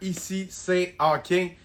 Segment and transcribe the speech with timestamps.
[0.00, 1.56] Ici c'est Hockey.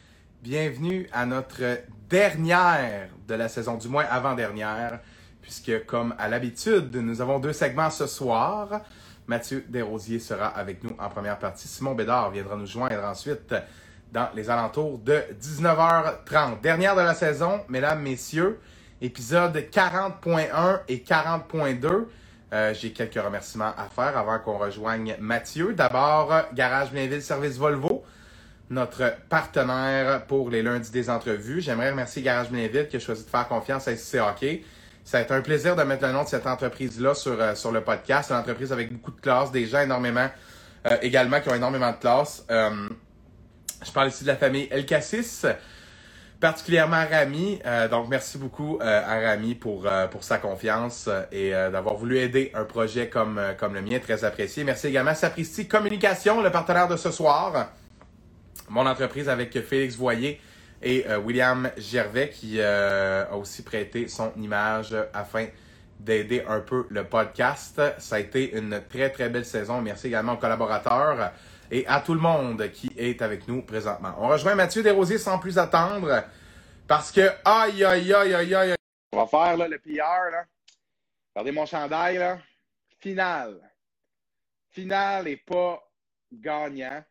[0.42, 5.00] Bienvenue à notre dernière de la saison, du moins avant-dernière,
[5.42, 8.82] puisque comme à l'habitude, nous avons deux segments ce soir.
[9.28, 11.68] Mathieu Desrosiers sera avec nous en première partie.
[11.68, 13.54] Simon Bédard viendra nous joindre ensuite
[14.12, 16.60] dans les alentours de 19h30.
[16.62, 18.60] Dernière de la saison, mesdames, messieurs,
[19.02, 22.08] épisode 40.1 et 40.2.
[22.54, 25.74] Euh, J'ai quelques remerciements à faire avant qu'on rejoigne Mathieu.
[25.74, 28.01] D'abord, Garage Blainville Service Volvo,
[28.72, 31.62] notre partenaire pour les lundis des entrevues.
[31.62, 34.64] J'aimerais remercier Garage Blainville qui a choisi de faire confiance à SC Hockey.
[35.04, 37.72] Ça a été un plaisir de mettre le nom de cette entreprise-là sur, euh, sur
[37.72, 38.32] le podcast.
[38.32, 40.30] Une entreprise avec beaucoup de classe, des gens énormément,
[40.90, 42.46] euh, également qui ont énormément de classe.
[42.50, 42.88] Euh,
[43.86, 45.46] je parle ici de la famille El Cassis
[46.40, 47.60] particulièrement Rami.
[47.92, 53.10] Donc, merci beaucoup à Rami pour, pour sa confiance et d'avoir voulu aider un projet
[53.10, 54.64] comme, comme le mien, très apprécié.
[54.64, 57.70] Merci également à Sapristi Communication, le partenaire de ce soir.
[58.72, 60.40] Mon entreprise avec Félix Voyer
[60.82, 65.48] et William Gervais qui a aussi prêté son image afin
[66.00, 67.82] d'aider un peu le podcast.
[67.98, 69.82] Ça a été une très, très belle saison.
[69.82, 71.34] Merci également aux collaborateurs
[71.70, 74.16] et à tout le monde qui est avec nous présentement.
[74.18, 76.24] On rejoint Mathieu Desrosiers sans plus attendre
[76.88, 78.76] parce que aïe aïe aïe aïe aïe.
[79.12, 80.46] On va faire le PR.
[81.36, 82.40] Regardez mon chandail là.
[83.00, 83.70] Finale.
[84.70, 85.84] Finale et pas
[86.32, 87.04] gagnant.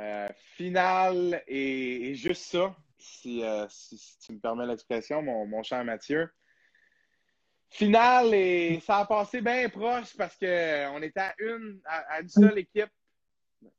[0.00, 5.46] Euh, finale et, et, juste ça, si, euh, si, si, tu me permets l'expression, mon,
[5.46, 6.30] mon cher Mathieu.
[7.68, 12.30] Finale et ça a passé bien proche parce qu'on était à une, à, à une
[12.30, 12.88] seule équipe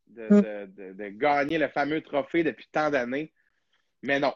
[0.07, 3.33] de, de, de, de, gagner le fameux trophée depuis tant d'années.
[4.03, 4.33] Mais non.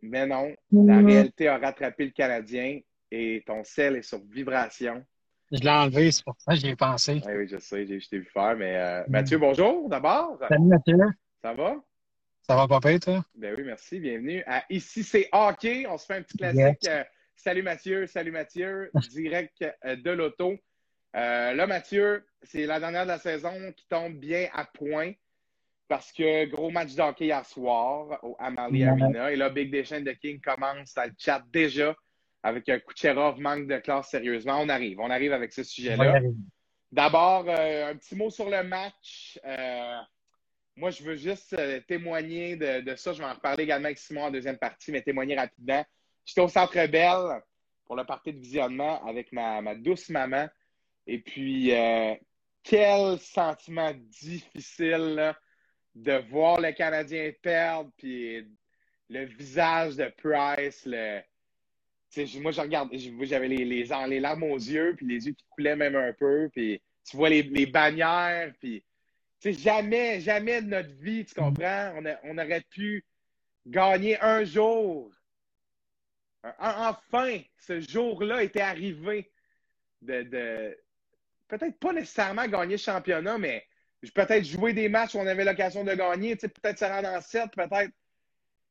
[0.00, 0.54] Mais non.
[0.72, 5.04] La réalité a rattrapé le Canadien et ton sel est sur vibration.
[5.50, 7.22] Je l'ai enlevé, c'est pour ça que j'y ai pensé.
[7.26, 8.54] Oui, oui, je sais, je t'ai vu faire.
[8.56, 10.38] Mais euh, Mathieu, bonjour d'abord.
[10.48, 10.96] Salut Mathieu.
[11.42, 11.76] Ça va?
[12.42, 13.24] Ça va pas pire, toi?
[13.36, 14.00] Ben oui, merci.
[14.00, 15.86] Bienvenue à Ici, c'est hockey.
[15.88, 16.82] On se fait un petit classique.
[16.82, 17.06] Yes.
[17.36, 20.56] salut Mathieu, salut Mathieu, direct euh, de l'auto.
[21.14, 25.12] Euh, là, Mathieu, c'est la dernière de la saison qui tombe bien à point
[25.86, 29.30] parce que gros match d'hockey hier soir au Amalie Arena.
[29.30, 31.94] Et là, Big Deschênes de King commence à le chat déjà
[32.42, 34.58] avec un Kucherov manque de classe sérieusement.
[34.60, 36.20] On arrive, on arrive avec ce sujet-là.
[36.90, 39.38] D'abord, euh, un petit mot sur le match.
[39.44, 39.98] Euh,
[40.78, 43.12] moi, je veux juste euh, témoigner de, ça.
[43.12, 45.84] Je vais en reparler également avec Simon en deuxième partie, mais témoigner rapidement.
[46.24, 47.42] J'étais au Centre Belle
[47.84, 50.48] pour le party de visionnement avec ma, douce maman.
[51.06, 52.14] Et puis, euh,
[52.62, 55.34] quel sentiment difficile
[55.94, 58.46] de voir le Canadien perdre, puis
[59.08, 60.86] le visage de Price.
[60.86, 61.20] Le...
[62.40, 62.90] moi, je regarde,
[63.22, 67.16] j'avais les, larmes aux yeux, puis les yeux qui coulaient même un peu, puis tu
[67.16, 68.84] vois les, les bannières, puis
[69.44, 73.04] jamais, jamais de notre vie, tu comprends, on, a, on aurait pu
[73.66, 75.10] gagner un jour.
[76.58, 79.30] Enfin, ce jour-là était arrivé
[80.02, 80.78] de, de
[81.48, 83.64] peut-être pas nécessairement gagner le championnat, mais
[84.14, 87.50] peut-être jouer des matchs où on avait l'occasion de gagner, peut-être se rendre en 7,
[87.54, 87.92] peut-être.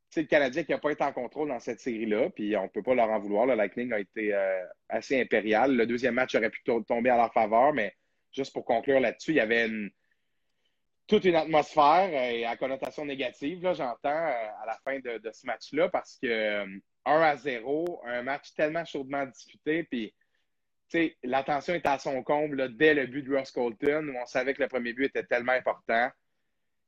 [0.09, 2.67] C'est le Canadien qui n'a pas été en contrôle dans cette série-là, puis on ne
[2.69, 3.45] peut pas leur en vouloir.
[3.45, 5.75] Le Lightning a été euh, assez impérial.
[5.75, 7.93] Le deuxième match aurait pu tomber à leur faveur, mais
[8.31, 9.91] juste pour conclure là-dessus, il y avait une,
[11.07, 15.45] toute une atmosphère euh, et à connotation négative, j'entends, euh, à la fin de, ce
[15.45, 20.13] match-là, parce que 1 à 0, un match tellement chaudement disputé, puis
[21.23, 24.53] l'attention était à son comble là, dès le but de Ross Colton, où on savait
[24.53, 26.09] que le premier but était tellement important.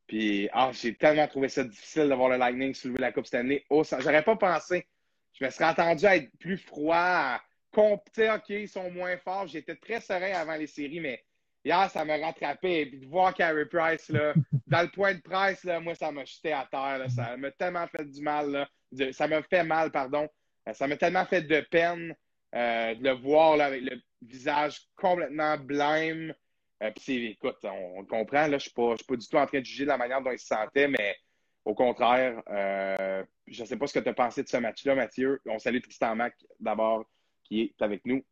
[0.07, 3.63] Puis, ah, j'ai tellement trouvé ça difficile de voir le Lightning soulever la Coupe Stanley.
[3.69, 4.88] Oh, J'aurais pas pensé.
[5.34, 7.40] Je me serais attendu à être plus froid,
[7.72, 9.47] compter, OK, ils sont moins forts.
[9.47, 11.24] J'étais très serein avant les séries, mais
[11.64, 12.81] hier, ça m'a rattrapé.
[12.81, 14.34] Et puis de voir Carey Price, là,
[14.68, 16.97] dans le point de presse, là, moi, ça m'a jeté à terre.
[17.00, 17.09] Là.
[17.09, 18.52] Ça m'a tellement fait du mal.
[18.52, 19.12] Là.
[19.12, 20.28] Ça m'a fait mal, pardon.
[20.74, 22.16] Ça m'a tellement fait de peine.
[22.56, 26.34] Euh, de le voir là, avec le visage complètement blême.
[26.81, 29.45] Euh, puis écoute, on, on, comprend, là, je ne suis, suis, pas du tout en
[29.45, 31.16] train de juger de la manière dont il se sentait, mais
[31.63, 34.95] au contraire, euh, je ne sais pas ce que tu as pensé de ce match-là,
[34.95, 35.39] Mathieu.
[35.45, 37.06] On salue Tristan Mac d'abord,
[37.44, 38.24] qui est avec nous.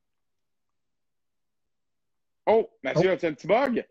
[2.47, 3.13] Oh, Mathieu, oh.
[3.13, 3.85] as-tu un petit bug?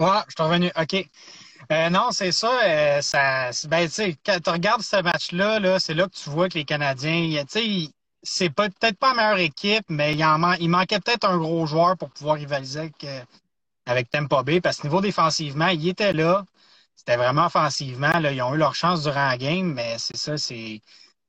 [0.00, 0.70] Ah, je suis revenu.
[0.76, 1.08] OK.
[1.72, 2.60] Euh, non, c'est ça.
[2.64, 6.48] Euh, ça ben, tu quand tu regardes ce match-là, -là, c'est là que tu vois
[6.48, 7.90] que les Canadiens, tu sais,
[8.22, 10.26] c'est peut-être pas la meilleure équipe, mais il,
[10.60, 14.60] il manquait peut-être un gros joueur pour pouvoir rivaliser avec, euh, Tampa Bay.
[14.60, 16.44] Parce que niveau défensivement, il était là.
[16.96, 18.12] C'était vraiment offensivement.
[18.18, 20.80] Ils ont eu leur chance durant la game, mais c'est ça, c'est.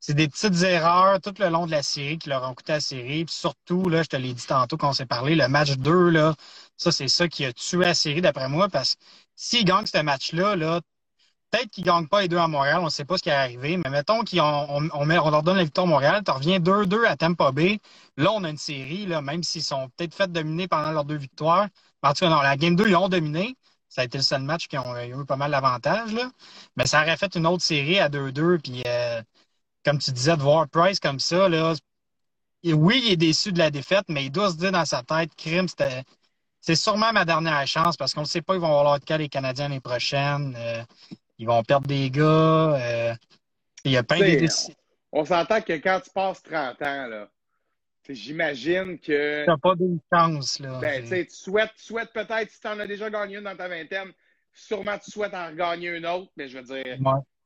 [0.08, 2.80] C'est des petites erreurs tout le long de la série qui leur ont coûté la
[2.80, 3.26] série.
[3.26, 6.10] Puis surtout, là, je te l'ai dit tantôt quand on s'est parlé, le match 2,
[6.10, 6.36] là,
[6.78, 8.70] ça, c'est ça qui a tué la série d'après moi.
[8.70, 9.02] Parce que
[9.36, 10.80] s'ils gagnent ce match-là, là,
[11.50, 13.30] peut-être qu'ils ne gagnent pas les deux à Montréal, on ne sait pas ce qui
[13.30, 17.08] est arrivé, mais mettons qu'on on, leur donne la victoire à Montréal, tu reviens 2-2
[17.08, 17.80] à Tampa Bay.
[18.16, 21.18] Là, on a une série, là, même s'ils sont peut-être fait dominer pendant leurs deux
[21.18, 21.68] victoires.
[22.04, 23.56] En tout cas, non, la Game 2, ils ont dominé.
[23.90, 26.16] Ça a été le seul match qui ont eu pas mal d'avantages.
[26.76, 28.60] Mais ça aurait fait une autre série à 2-2.
[28.60, 29.22] Puis, euh,
[29.86, 31.76] comme tu disais, de voir Price comme ça, là,
[32.74, 35.34] oui, il est déçu de la défaite, mais il doit se dire dans sa tête,
[35.36, 36.04] crime, c'était.
[36.60, 39.20] C'est sûrement ma dernière chance parce qu'on ne sait pas, ils vont avoir de cas
[39.20, 40.56] les Canadiens l'année prochaine.
[40.58, 40.82] Euh,
[41.38, 42.24] ils vont perdre des gars.
[42.24, 43.14] Euh,
[43.84, 44.48] il y a plein de
[45.12, 47.30] On s'entend que quand tu passes 30 ans, là,
[48.10, 49.44] j'imagine que.
[49.44, 50.58] Tu n'as pas de chance.
[50.58, 53.68] Là, ben, tu souhaites, souhaites peut-être, si tu en as déjà gagné une dans ta
[53.68, 54.12] vingtaine,
[54.52, 56.98] sûrement tu souhaites en gagner une autre, mais je veux dire,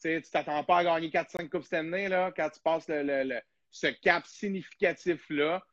[0.02, 3.40] tu ne t'attends pas à gagner 4-5 Coupes cette année, là, quand tu passes le,
[3.72, 5.64] ce cap significatif-là.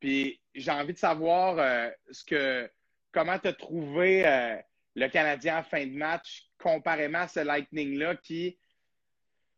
[0.00, 2.70] Puis j'ai envie de savoir euh, ce que,
[3.12, 4.56] comment tu as trouvé euh,
[4.94, 8.58] le Canadien en fin de match comparément à ce Lightning-là qui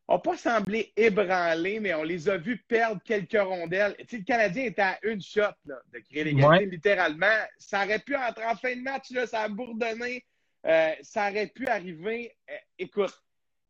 [0.07, 3.95] n'a pas semblé ébranlé, mais on les a vus perdre quelques rondelles.
[3.99, 7.35] le Canadien était à une shot de créer l'égalité, littéralement.
[7.57, 10.25] Ça aurait pu entrer en fin de match, là, ça a bourdonné.
[10.65, 12.33] Euh, ça aurait pu arriver.
[12.79, 13.13] écoute,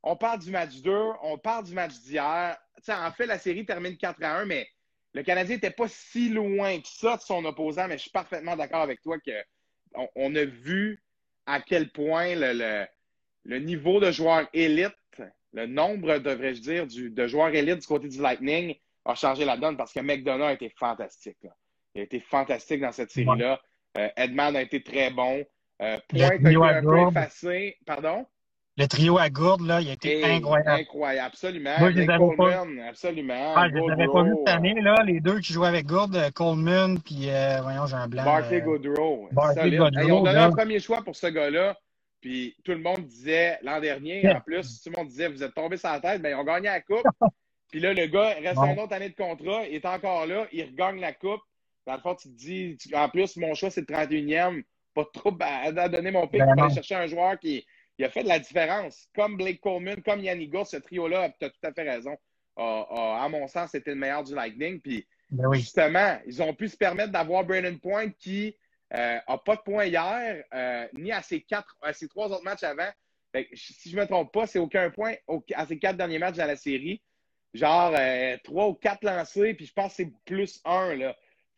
[0.03, 0.91] on parle du match 2,
[1.23, 2.57] on parle du match d'hier.
[2.87, 4.67] En fait, la série termine 4 à 1, mais
[5.13, 8.55] le Canadien n'était pas si loin que ça de son opposant, mais je suis parfaitement
[8.55, 11.01] d'accord avec toi qu'on on a vu
[11.45, 12.85] à quel point le,
[13.45, 14.93] le, niveau de joueurs élite,
[15.53, 19.77] le nombre, devrais-je dire, de joueurs élites du côté du Lightning a changé la donne
[19.77, 21.37] parce que McDonough a été fantastique.
[21.95, 23.59] Il a été fantastique dans cette série-là.
[23.97, 25.43] Euh, Edman a été très bon.
[25.81, 27.77] Euh, Point a été un peu effacé.
[27.85, 28.25] Pardon?
[28.77, 30.81] Le trio à Gourde, là, il a été incroyable.
[30.81, 31.73] Incroyable, absolument.
[31.79, 32.87] Moi, je les avais Coleman, pas...
[32.89, 33.53] absolument.
[33.55, 36.15] Ah, je les avais pas vus cette année, là, les deux qui jouaient avec Gourde,
[36.15, 38.23] euh, Coleman, puis, euh, voyons, j'ai un blanc.
[38.23, 38.65] Barclay euh...
[38.65, 39.29] Goodrow.
[39.31, 39.99] Barclay Goodrow.
[39.99, 41.75] Hey, on donnait un premier choix pour ce gars-là,
[42.21, 45.55] puis tout le monde disait, l'an dernier, en plus, tout le monde disait, vous êtes
[45.55, 47.01] tombé sur la tête, mais ben, ils ont gagné la Coupe.
[47.71, 50.63] puis là, le gars reste une autre année de contrat, il est encore là, il
[50.63, 51.41] regagne la Coupe.
[51.87, 54.61] Dans le fond, tu te dis, en plus, mon choix, c'est le 31e.
[54.93, 57.65] Pas trop à donner mon pic ben pour aller chercher un joueur qui
[57.97, 59.07] il a fait de la différence.
[59.15, 62.15] Comme Blake Coleman, comme Yannick Gourde, ce trio-là, tu as tout à fait raison.
[62.57, 64.79] à mon sens, c'était le meilleur du Lightning.
[64.79, 68.55] Puis, ben justement, ils ont pu se permettre d'avoir Brandon Point qui
[68.91, 72.43] n'a euh, pas de points hier, euh, ni à ses, quatre, à ses trois autres
[72.43, 72.89] matchs avant.
[73.53, 75.15] si je ne me trompe pas, c'est aucun point
[75.53, 77.01] à ses quatre derniers matchs dans la série.
[77.53, 80.95] Genre euh, trois ou quatre lancés, puis je pense que c'est plus un.
[80.95, 81.15] Là.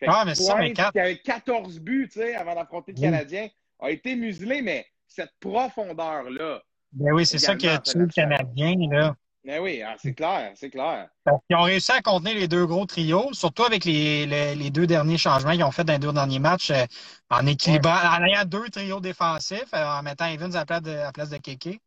[0.08, 0.94] ah, mais ça, mais quatre...
[0.94, 3.50] qui avait 14 buts avant d'affronter le Canadien,
[3.80, 6.62] a été muselé, mais cette profondeur-là.
[6.94, 9.16] Ben oui, c'est ça qui a tué le Canadien, là.
[9.46, 11.08] Ben oui, ah, c'est clair, c'est clair.
[11.50, 15.18] Ils ont réussi à contenir les deux gros trios, surtout avec les, les, deux derniers
[15.18, 16.86] changements qu'ils ont fait dans les deux derniers matchs, euh,
[17.30, 20.92] en équilibrant, en ayant deux trios défensifs, euh, en mettant Evans à la place de,
[20.92, 21.80] à place de Keke.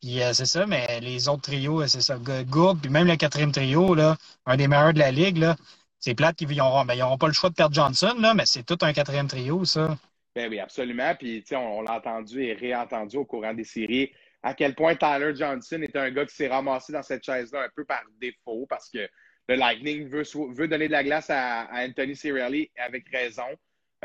[0.00, 2.16] Puis euh, c'est ça, mais les autres trios, c'est ça.
[2.16, 4.16] Gourde, puis même le quatrième trio, là,
[4.46, 5.56] un des meilleurs de la ligue, là,
[5.98, 8.78] c'est plate qu'ils n'auront ben, pas le choix de perdre Johnson, là, mais c'est tout
[8.80, 9.96] un quatrième trio, ça.
[10.38, 11.16] Ben oui, absolument.
[11.16, 14.12] Puis, on, l'a entendu et réentendu au courant des séries
[14.44, 17.68] à quel point Tyler Johnson est un gars qui s'est ramassé dans cette chaise-là un
[17.74, 19.00] peu par défaut parce que
[19.48, 20.22] le Lightning veut,
[20.54, 23.48] veut donner de la glace à, Anthony Cirelli avec raison.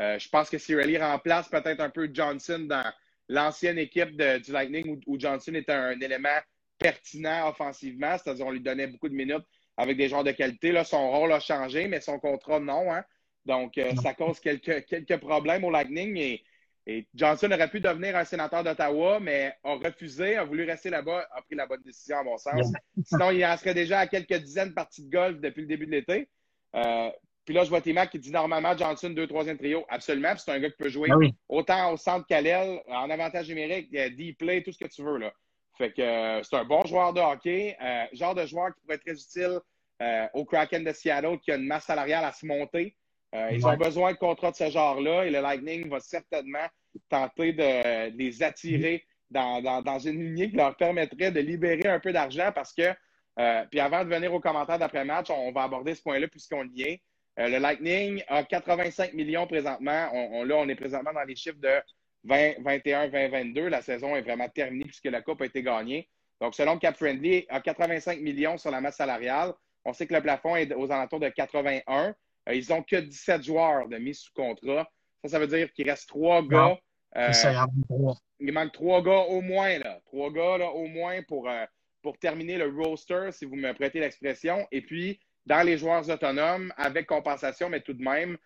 [0.00, 2.92] Euh, je pense que Cirelli remplace peut-être un peu Johnson dans
[3.28, 6.40] l'ancienne équipe du Lightning où, Johnson était un, élément
[6.80, 10.72] pertinent offensivement, c'est-à-dire on lui donnait beaucoup de minutes avec des joueurs de qualité.
[10.72, 12.92] Là, son rôle a changé, mais son contrat, non.
[12.92, 13.04] Hein?
[13.46, 16.16] Donc, euh, ça cause quelques, quelques problèmes au Lightning.
[16.16, 16.42] Et,
[16.86, 21.26] et, Johnson aurait pu devenir un sénateur d'Ottawa, mais a refusé, a voulu rester là-bas,
[21.32, 22.72] a pris la bonne décision, à mon sens.
[23.04, 25.86] Sinon, il en serait déjà à quelques dizaines de parties de golf depuis le début
[25.86, 26.28] de l'été.
[26.74, 27.10] Euh,
[27.44, 29.84] puis là, je vois T-Mac qui dit normalement Johnson, deux, troisième trio.
[29.90, 30.34] Absolument.
[30.38, 31.16] C'est un gars qui peut jouer ah
[31.50, 35.18] autant au centre qu'à l'aile, en avantage numérique, deep play, tout ce que tu veux.
[35.18, 35.32] Là.
[35.76, 37.76] Fait que euh, c'est un bon joueur de hockey,
[38.14, 39.60] genre de joueur qui pourrait être très utile
[40.32, 42.96] au Kraken de Seattle, qui a une masse salariale à se monter.
[43.34, 46.66] Euh, ils ont besoin de contrats de ce genre-là et le Lightning va certainement
[47.08, 52.52] tenter de, les attirer dans, une lignée qui leur permettrait de libérer un peu d'argent
[52.54, 52.94] parce que,
[53.40, 56.82] euh, puis avant de venir aux commentaires d'après-match, on, va aborder ce point-là puisqu'on y
[56.82, 57.02] est.
[57.40, 60.08] Euh, le Lightning a 85 millions présentement.
[60.12, 61.82] On, là, on est présentement dans les chiffres de
[62.22, 63.68] 2021, 2022.
[63.68, 66.08] La saison est vraiment terminée puisque la Coupe a été gagnée.
[66.40, 69.52] Donc, selon Cap Friendly, a 85 millions sur la masse salariale.
[69.84, 72.14] On sait que le plafond est aux alentours de 81.
[72.48, 74.88] Euh, ils n'ont que 17 joueurs de mis sous contrat.
[75.22, 76.78] Ça, ça veut dire qu'il reste trois gars.
[77.16, 77.32] Euh,
[78.40, 80.00] il manque trois gars au moins, là.
[80.06, 81.64] Trois gars là, au moins pour, euh,
[82.02, 84.66] pour terminer le roster, si vous me prêtez l'expression.
[84.72, 88.36] Et puis, dans les joueurs autonomes, avec compensation, mais tout de même,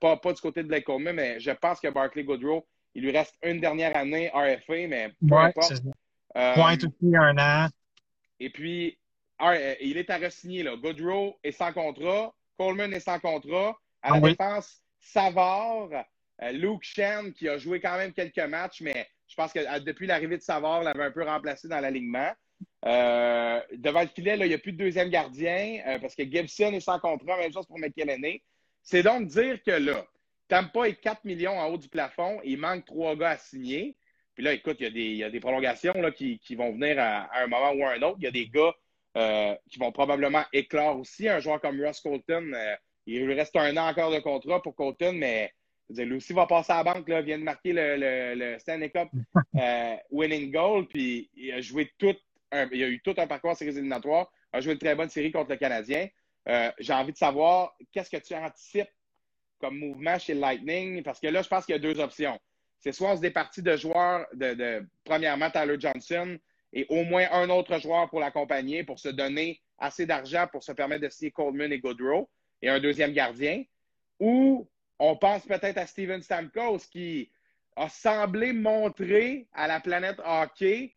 [0.00, 3.10] pas, pas du côté de Blake Coleman, mais je pense que Barclay Goodrow, il lui
[3.10, 5.72] reste une dernière année RFA, mais peu importe.
[6.36, 7.68] Euh, Pointe aussi un an.
[8.40, 8.98] Et puis,
[9.80, 10.62] il est à re-signer.
[10.62, 10.76] Là.
[10.76, 12.34] Goodrow est sans contrat.
[12.58, 13.76] Coleman est sans contrat.
[14.02, 14.30] À la Ah oui.
[14.30, 15.88] défense, Savard,
[16.42, 19.78] euh, Luke Shen, qui a joué quand même quelques matchs, mais je pense que euh,
[19.80, 22.30] depuis l'arrivée de Savard, l'avait un peu remplacé dans l'alignement.
[22.86, 26.72] Euh, devant le filet, là, il n'y a plus de deuxième gardien parce que Gibson
[26.72, 27.36] est sans contrat.
[27.38, 28.42] Même chose pour McKelleney.
[28.82, 30.06] C'est donc dire que là,
[30.48, 32.40] Tampa est 4 millions en haut du plafond.
[32.44, 33.96] Il manque trois gars à signer.
[34.34, 36.54] Puis là, écoute, il y a des, il y a des prolongations là, qui, qui
[36.56, 38.16] vont venir à, à un moment ou à un autre.
[38.18, 38.74] Il y a des gars
[39.16, 41.28] euh, qui vont probablement éclore aussi.
[41.28, 42.74] Un joueur comme Ross Colton, euh,
[43.06, 45.52] il lui reste un an encore de contrat pour Colton, mais
[45.88, 48.58] dire, lui aussi va passer à la banque, là, vient de marquer le, le, le
[48.58, 49.08] Stanley Cup
[49.56, 52.16] euh, winning goal, puis il a joué tout
[52.50, 55.08] un, il a eu tout un parcours en séries éliminatoires, a joué une très bonne
[55.08, 56.08] série contre le Canadien.
[56.78, 58.90] J'ai envie de savoir qu'est-ce que tu anticipes
[59.60, 62.38] comme mouvement chez le Lightning, parce que là, je pense qu'il y a deux options.
[62.80, 66.36] C'est soit on se départit de joueurs, de, de premièrement Tyler Johnson,
[66.74, 70.72] et au moins un autre joueur pour l'accompagner, pour se donner assez d'argent pour se
[70.72, 72.28] permettre de signer Coleman et Goodrow,
[72.60, 73.64] et un deuxième gardien.
[74.20, 77.30] Ou on pense peut-être à Steven Stamkos, qui
[77.76, 80.94] a semblé montrer à la planète hockey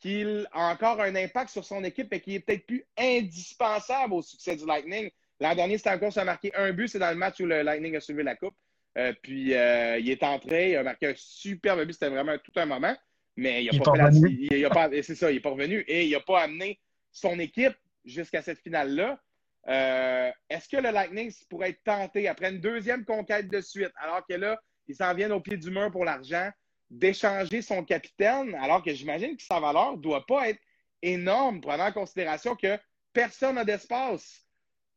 [0.00, 4.22] qu'il a encore un impact sur son équipe et qu'il est peut-être plus indispensable au
[4.22, 5.10] succès du Lightning.
[5.40, 8.00] L'an dernier, Stamkos a marqué un but, c'est dans le match où le Lightning a
[8.00, 8.54] soulevé la coupe.
[8.98, 12.52] Euh, puis euh, il est entré, il a marqué un superbe but, c'était vraiment tout
[12.56, 12.96] un moment.
[13.36, 15.80] Mais il n'a pas fait la- il- a pas- c'est ça, il n'est pas revenu
[15.88, 16.78] et il n'a pas amené
[17.10, 19.20] son équipe jusqu'à cette finale-là.
[19.68, 24.26] Euh, Est-ce que le Lightning pourrait être tenté après une deuxième conquête de suite, alors
[24.26, 26.50] que là, ils s'en viennent au pied du mur pour l'argent,
[26.90, 30.60] d'échanger son capitaine, alors que j'imagine que sa valeur ne doit pas être
[31.02, 32.78] énorme, prenant en considération que
[33.12, 34.44] personne n'a d'espace?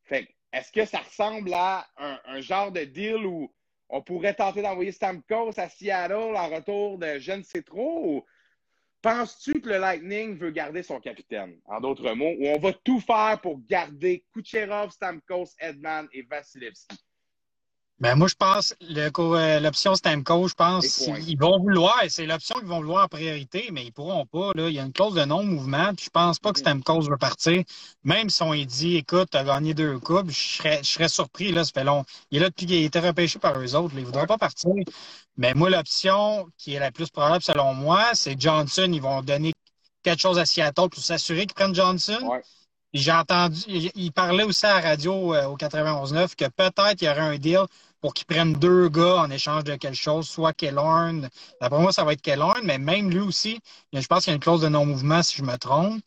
[0.04, 3.52] Fait est-ce que ça ressemble à un, un genre de deal où
[3.88, 8.24] on pourrait tenter d'envoyer Stamkos à Seattle en retour de je ne sais trop?
[9.02, 11.60] Penses-tu que le Lightning veut garder son capitaine?
[11.66, 16.96] En d'autres mots, ou on va tout faire pour garder Kucherov, Stamkos, Edman et Vasilevski?
[18.00, 22.56] Ben, moi, je pense euh, l'option Stamco, je pense ils vont vouloir, et c'est l'option
[22.56, 24.50] qu'ils vont vouloir en priorité, mais ils pourront pas.
[24.56, 24.68] Là.
[24.68, 26.64] Il y a une clause de non-mouvement, puis je pense pas que Mhm.
[26.82, 27.62] Stamkos veut partir.
[28.02, 31.08] Même si on lui dit, écoute, tu as gagné deux coupes, je serais, je serais
[31.08, 32.04] surpris, là, ça fait long.
[32.32, 33.94] Il est là depuis qu'il a été repêché par eux autres.
[33.94, 34.00] là.
[34.00, 34.72] Il ne voudra pas partir.
[35.36, 38.90] Mais moi, l'option qui est la plus probable, selon moi, c'est Johnson.
[38.92, 39.52] Ils vont donner
[40.02, 42.18] quelque chose à Seattle pour s'assurer qu'ils prennent Johnson.
[42.24, 42.42] Ouais.
[42.92, 47.06] J'ai entendu, il il parlait aussi à la radio euh, au 91.9 que peut-être il
[47.06, 47.64] y aurait un deal
[48.04, 51.26] pour qu'ils prennent deux gars en échange de quelque chose, soit Kellorn.
[51.58, 53.60] D'après moi, ça va être Kellorn, mais même lui aussi,
[53.92, 56.02] il je pense qu'il y a une clause de non-mouvement, si je me trompe.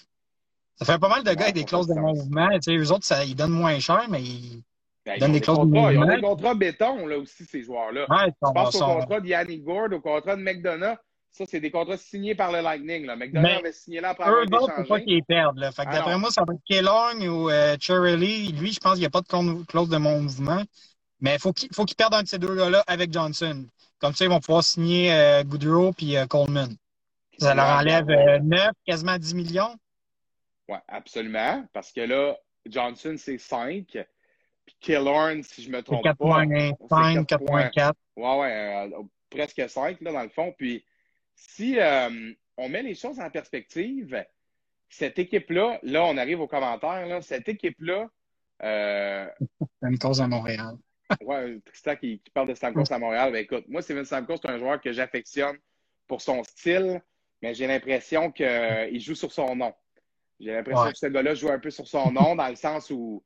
[0.76, 2.50] Ça fait pas mal de gars avec des clauses de non-mouvement.
[2.50, 4.62] Tu sais, eux autres, ça, ils donnent moins cher, mais ils.
[5.08, 7.18] Ben, ils, Donne ont des des clauses de contrats, ils ont des contrats béton, là
[7.18, 8.06] aussi, ces joueurs-là.
[8.10, 10.98] Ouais, Je pense au contrat de Yannick Gord, au contrat de McDonough.
[11.32, 13.08] Ça, c'est des contrats signés par le Lightning.
[13.08, 13.16] Là.
[13.16, 15.58] McDonough Mais avait signé là après Eux été autres, faut pas qu'ils perdent.
[15.58, 15.72] Là.
[15.72, 17.76] Fait que d'après moi, ça va être Kellorn ou euh.
[17.76, 20.62] Lui, je pense qu'il n'y a pas de clause de mon mouvement.
[21.20, 23.66] Mais il faut qu'il faut qu'ils perdent un de ces deux gars-là avec Johnson.
[24.00, 26.76] Comme ça, ils vont pouvoir signer euh, Goodrow puis euh, Coleman.
[27.40, 29.76] Ça leur enlève euh, 9, quasiment 10 millions.
[30.70, 31.66] Oui, absolument.
[31.74, 33.86] Parce que là, Johnson, c'est 5.
[34.66, 36.12] Puis Killorn, si je me trompe pas.
[36.12, 37.94] 4.5, c'est 4.4.
[38.18, 40.54] Ouais, ouais, euh, presque 5, là, dans le fond.
[40.58, 40.84] Puis
[41.36, 44.26] si euh, on met les choses en perspective,
[44.90, 48.08] cette équipe-là, là, on arrive aux commentaires, là, cette équipe-là,
[48.64, 49.28] euh,
[49.82, 50.76] C'est une cause à Montréal.
[51.22, 53.32] Ouais, Tristan qui, qui parle de Stamkos à Montréal.
[53.32, 55.58] Ben, écoute, moi, Steven Stamkos, c'est un joueur que j'affectionne
[56.08, 57.02] pour son style,
[57.42, 59.74] mais j'ai l'impression qu'il joue sur son nom.
[60.40, 60.92] J'ai l'impression Ouais.
[60.92, 63.24] que ce gars-là joue un peu sur son nom, dans le sens où,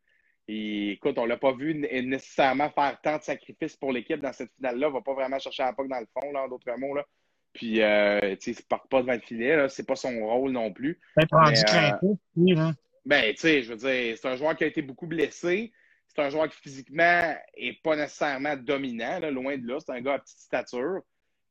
[0.48, 4.34] il- écoute, on l'a pas vu né- nécessairement faire tant de sacrifices pour l'équipe dans
[4.34, 4.88] cette finale-là.
[4.88, 6.96] Il va pas vraiment chercher la puck dans le fond, là, en d'autres mots.
[6.96, 7.06] Là.
[7.54, 9.68] Puis, euh, tu sais, il ne part pas devant le filet, là.
[9.70, 11.00] C'est pas son rôle non plus.
[11.18, 12.74] Mais, euh, là.
[13.06, 15.74] Ben, tu sais, je veux dire, c'est un joueur qui a été beaucoup blessé.
[16.14, 19.78] C'est un joueur qui physiquement est pas nécessairement dominant, là, loin de là.
[19.80, 21.02] C'est un gars à petite stature.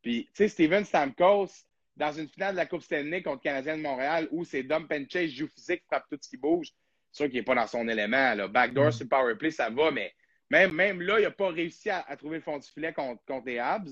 [0.02, 1.48] Puis, tu sais, Steven Stamkos,
[1.96, 4.90] dans une finale de la Coupe Stanley contre le Canadien de Montréal, où c'est dump
[4.92, 6.68] and chase, joue physique, frappe tout ce qui bouge,
[7.10, 8.34] c'est sûr qu'il n'est pas dans son élément.
[8.34, 8.48] Là.
[8.48, 8.92] Backdoor Mm.
[8.92, 10.12] sur le power play, ça va, mais
[10.50, 13.22] même, même là, il n'a pas réussi à, à trouver le fond du filet contre,
[13.24, 13.88] contre les Habs.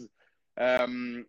[0.59, 1.25] Euh,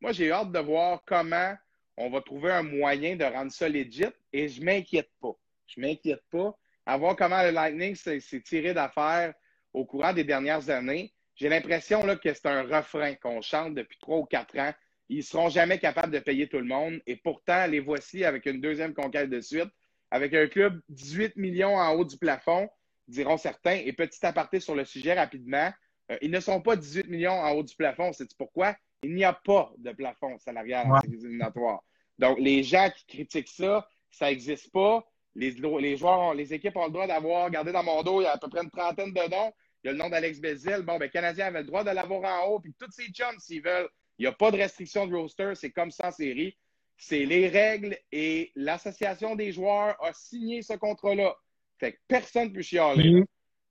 [0.00, 1.54] moi, j'ai hâte de voir comment
[1.96, 5.32] on va trouver un moyen de rendre ça legit et je m'inquiète pas.
[5.66, 6.54] Je m'inquiète pas.
[6.86, 9.34] À voir comment le Lightning s'est tiré d'affaire
[9.72, 11.12] au courant des dernières années.
[11.36, 14.72] J'ai l'impression que c'est un refrain qu'on chante depuis trois ou quatre ans.
[15.08, 17.00] Ils seront jamais capables de payer tout le monde.
[17.06, 19.70] Et pourtant, les voici avec une deuxième conquête de suite,
[20.10, 22.68] avec un club 18 millions en haut du plafond,
[23.08, 23.76] diront certains.
[23.84, 25.70] Et petit aparté sur le sujet rapidement,
[26.10, 28.12] euh, ils ne sont pas 18 millions en haut du plafond.
[28.12, 28.76] C'est pourquoi?
[29.02, 31.00] Il n'y a pas de plafond salarial en Ouais.
[31.02, 31.82] séries éliminatoires.
[32.18, 35.04] Donc, les gens qui critiquent ça, ça n'existe pas.
[35.34, 38.26] Les, les, joueurs, les équipes ont le droit d'avoir, regardez dans mon dos, il y
[38.26, 39.52] a à peu près une trentaine de noms.
[39.82, 40.82] Il y a le nom d'Alex Bézil.
[40.82, 43.62] Bon, ben, Canadien avait le droit de l'avoir en haut, puis tous ces chums, s'ils
[43.62, 43.88] veulent.
[44.18, 46.56] Il n'y a pas de restriction de roster, c'est comme ça en série.
[46.96, 51.34] C'est les règles et l'association des joueurs a signé ce contrat-là.
[51.78, 53.22] Fait que personne ne peut chialer.
[53.22, 53.24] Mmh.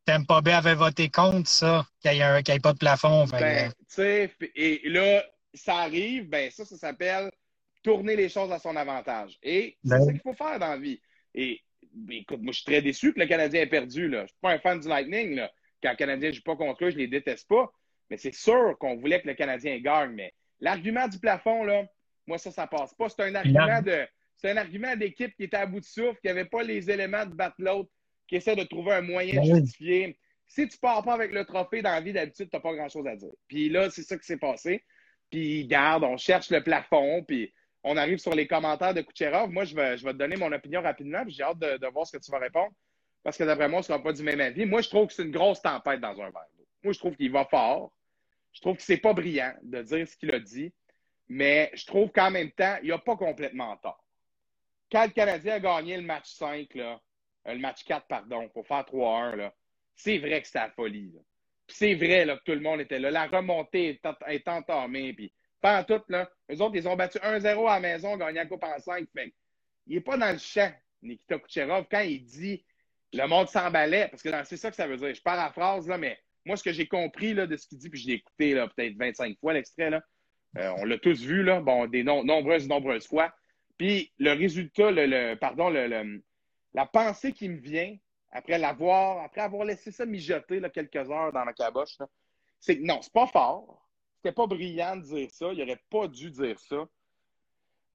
[0.05, 3.25] Tampa Bay avait voté contre ça, qu'il n'y ait, pas de plafond.
[3.27, 3.71] Ben,
[4.55, 7.31] et là, ça arrive, ben ça, ça s'appelle
[7.83, 9.37] tourner les choses à son avantage.
[9.41, 10.05] Et c'est ben.
[10.05, 10.99] ce qu'il faut faire dans la vie.
[11.35, 11.61] Et
[11.93, 14.07] ben, écoute, moi, je suis très déçu que le Canadien ait perdu.
[14.07, 14.19] Là.
[14.19, 15.35] Je ne suis pas un fan du Lightning.
[15.35, 15.51] Là.
[15.81, 17.71] Quand le Canadien ne joue pas contre eux, je ne les déteste pas.
[18.09, 20.11] Mais c'est sûr qu'on voulait que le Canadien gagne.
[20.11, 21.85] Mais l'argument du plafond, là,
[22.27, 23.09] moi, ça, ça passe pas.
[23.09, 24.05] C'est un argument de.
[24.37, 27.25] C'est un argument d'équipe qui était à bout de souffle, qui n'avait pas les éléments
[27.25, 27.91] de battre l'autre,
[28.27, 30.17] qui essaie de trouver un moyen de ben justifier.
[30.47, 33.05] Si tu pars pas avec le trophée dans la vie d'habitude, tu n'as pas grand-chose
[33.05, 33.31] à dire.
[33.47, 34.83] Puis là, c'est ça qui s'est passé.
[35.29, 39.49] Puis garde, on cherche le plafond, puis on arrive sur les commentaires de Kucherov.
[39.49, 42.23] Moi, je vais, te donner mon opinion rapidement, puis j'ai hâte de, voir ce que
[42.23, 42.71] tu vas répondre.
[43.23, 44.65] Parce que d'après moi, on ne sera pas du même avis.
[44.65, 46.47] Moi, je trouve que c'est une grosse tempête dans un verre
[46.83, 47.91] Moi, je trouve qu'il va fort.
[48.53, 50.73] Je trouve que c'est pas brillant de dire ce qu'il a dit.
[51.29, 54.03] Mais je trouve qu'en même temps, il n'a pas complètement tort.
[54.91, 56.99] Quand le Canadien a gagné le match 5, là,
[57.47, 59.51] euh, le match 4, pardon, pour faire 3-1,
[59.95, 61.13] c'est vrai que c'était la folie.
[61.67, 63.11] c'est vrai que tout le monde était là.
[63.11, 65.13] La remontée est, entamée.
[65.13, 68.45] Puis, pas tout, là, eux autres, ils ont battu 1-0 à la maison, gagné la
[68.45, 69.07] Coupe en 5.
[69.13, 69.33] Fait,
[69.87, 72.65] il n'est pas dans le champ, Nikita Kucherov, quand il dit
[73.13, 75.13] le monde s'emballait, parce que c'est ça que ça veut dire.
[75.13, 77.99] Je paraphrase, là, mais moi, ce que j'ai compris là, de ce qu'il dit, puis
[77.99, 80.01] je l'ai écouté peut-être 25 fois l'extrait, là,
[80.57, 83.33] euh, on l'a tous vu, là, bon, des nombreuses, nombreuses fois.
[83.77, 87.95] Puis le résultat, le, pardon, la pensée qui me vient
[88.31, 91.97] après l'avoir, après avoir laissé ça mijoter là, quelques heures dans la caboche,
[92.59, 93.89] c'est que non, c'est pas fort.
[94.21, 95.51] C'était pas brillant de dire ça.
[95.51, 96.87] Il n'aurait pas dû dire ça.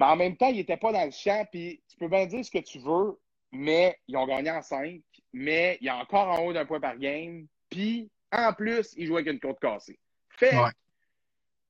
[0.01, 1.47] Mais en même temps, il n'était pas dans le champ.
[1.53, 3.19] Puis tu peux bien dire ce que tu veux,
[3.53, 5.01] mais ils ont gagné en 5.
[5.33, 7.47] Mais il a encore en haut d'un point par game.
[7.71, 9.99] Puis en plus, il jouait avec une côte cassée.
[10.31, 10.53] Fait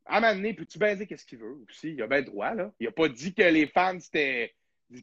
[0.09, 1.65] à un moment donné, peux-tu bien dire qu'est-ce qu'il veut?
[1.69, 1.91] Aussi?
[1.91, 2.73] Il a bien le droit, là.
[2.79, 4.55] Il n'a pas dit que les fans, c'était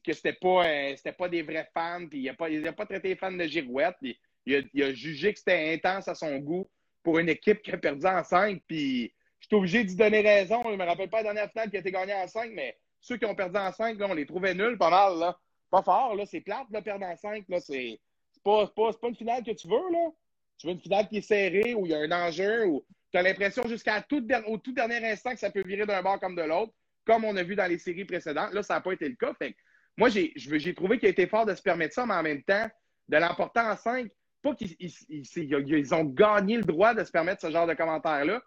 [0.06, 3.16] que c'était pas, euh, pas des vrais fans, puis il n'a pas, pas traité les
[3.18, 6.70] fans de girouette, puis il a, il a jugé que c'était intense à son goût
[7.04, 10.63] pour une équipe qui a perdu en 5, puis je suis obligé d'y donner raison.
[10.65, 13.17] Je me rappelle pas la dernière finale qui a été gagnée en 5, mais ceux
[13.17, 15.38] qui ont perdu en 5, là, on les trouvait nuls pas mal, là.
[15.69, 16.25] Pas fort, là.
[16.25, 17.60] C'est plate, de perdre en 5, là.
[17.60, 17.99] C'est
[18.41, 20.12] pas, pas, une finale que tu veux, là.
[20.58, 23.17] Tu veux une finale qui est serrée, où il y a un enjeu, où tu
[23.17, 24.25] as l'impression jusqu'à tout,
[24.63, 26.71] tout dernier instant que ça peut virer d'un bord comme de l'autre,
[27.06, 28.53] comme on a vu dans les séries précédentes.
[28.53, 29.34] Là, ça n'a pas été le cas.
[29.97, 32.69] Moi, j'ai trouvé qu'il a été fort de se permettre ça, mais en même temps,
[33.10, 34.10] de l'emporter en 5,
[34.41, 38.41] pas qu'ils ils, ont gagné le droit de se permettre ce genre de commentaires-là.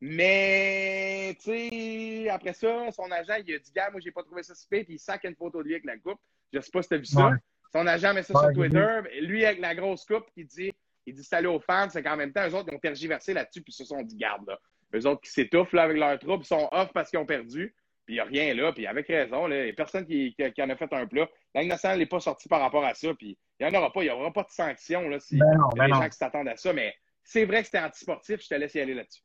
[0.00, 4.42] Mais, tu sais, après ça, son agent, il a dit, gars, moi, j'ai pas trouvé
[4.42, 6.18] ça super, puis il sac une photo de lui avec la coupe.
[6.52, 7.32] Je sais pas si tu as vu ça.
[7.72, 9.00] Son agent met ça sur Twitter.
[9.20, 10.72] Lui, avec la grosse coupe, qui dit,
[11.06, 13.62] il dit salut aux fans, c'est qu'en même temps, eux autres, ils ont tergiversé là-dessus,
[13.62, 14.58] puis ils se sont dit, garde, là.
[14.94, 17.74] Eux autres qui s'étouffent là, avec leur troupe, ils sont off parce qu'ils ont perdu,
[18.06, 20.34] puis il n'y a rien là, puis avec raison, là, il n'y a personne qui,
[20.34, 21.28] qui, en a fait un plat.
[21.54, 24.02] La nationale n'est pas sortie par rapport à ça, puis il n'y en aura pas,
[24.02, 26.08] il n'y aura pas de sanction là, si ben il y a ben des gens
[26.08, 28.94] qui s'attendent à ça, mais c'est vrai que c'était antisportif, je te laisse y aller
[28.94, 29.22] là-dessus.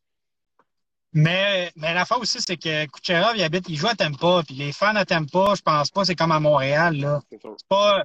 [1.15, 4.55] Mais, mais la fois aussi, c'est que Kucherov, il habite, il joue à Tempa, puis
[4.55, 7.21] les fans à Tempa, je pense pas, c'est comme à Montréal, là.
[7.31, 8.03] C'est pas,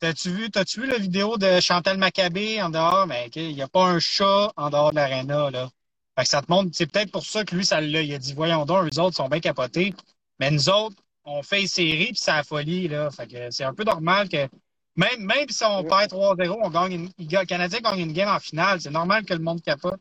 [0.00, 3.06] T'as-tu vu, t'as-tu vu la vidéo de Chantal Maccabé en dehors?
[3.06, 5.68] Mais ben, il n'y a pas un chat en dehors de l'aréna, là.
[6.16, 8.00] Fait que ça te montre, c'est peut-être pour ça que lui, ça l'a.
[8.00, 9.94] Il a dit, voyons donc, eux autres sont bien capotés.
[10.38, 13.10] Mais nous autres, on fait une série, puis c'est la folie, là.
[13.10, 14.48] Fait que c'est un peu normal que,
[14.96, 18.40] même, même si on perd 3-0, on gagne une, le Canadien gagne une game en
[18.40, 18.80] finale.
[18.80, 20.00] C'est normal que le monde capote.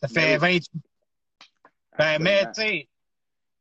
[0.00, 0.70] Ça fait 28.
[1.98, 2.86] Ben, mais, tu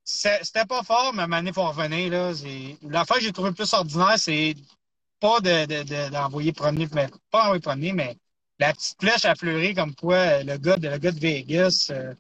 [0.04, 2.32] sais, c'était pas fort, mais maintenant, il faut revenir, là.
[2.84, 4.56] L'affaire que j'ai trouvé plus ordinaire, c'est
[5.20, 8.18] pas d'envoyer de, promener, mais pas envoyer promener, mais
[8.60, 12.14] la petite flèche a fleuré comme quoi le gars de, le gars de Vegas, euh,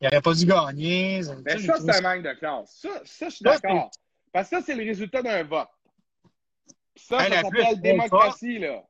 [0.00, 1.22] il n'aurait pas dû gagner.
[1.44, 2.78] Mais ça, c'est un manque de classe.
[2.80, 3.90] Ça, ça je suis d'accord.
[4.32, 5.68] Parce que ça, c'est le résultat d'un vote.
[6.96, 8.82] ça, ça s'appelle démocratie, là.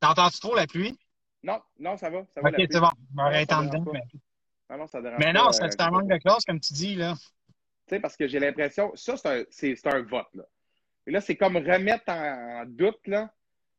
[0.00, 0.98] T'entends-tu trop la pluie?
[1.42, 2.24] Non, non, ça va.
[2.34, 2.90] Ça va ok, c'est bon.
[3.16, 3.92] Je vais dedans.
[3.92, 4.02] Mais...
[4.70, 7.14] Non, non, ça dérange mais non, c'est un manque de classe, comme tu dis, là.
[7.86, 9.16] Tu sais, parce que j'ai l'impression, ça,
[9.50, 10.44] c'est un, un vote, là.
[11.06, 13.32] Et là, c'est comme remettre en doute là,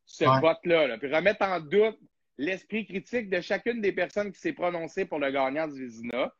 [0.06, 0.97] ce vote-là.
[0.97, 1.97] Puis remettre en doute
[2.38, 6.34] l'esprit critique de chacune des personnes qui s'est prononcée pour le gagnant du Vizina.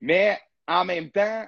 [0.00, 1.46] Mais en même temps,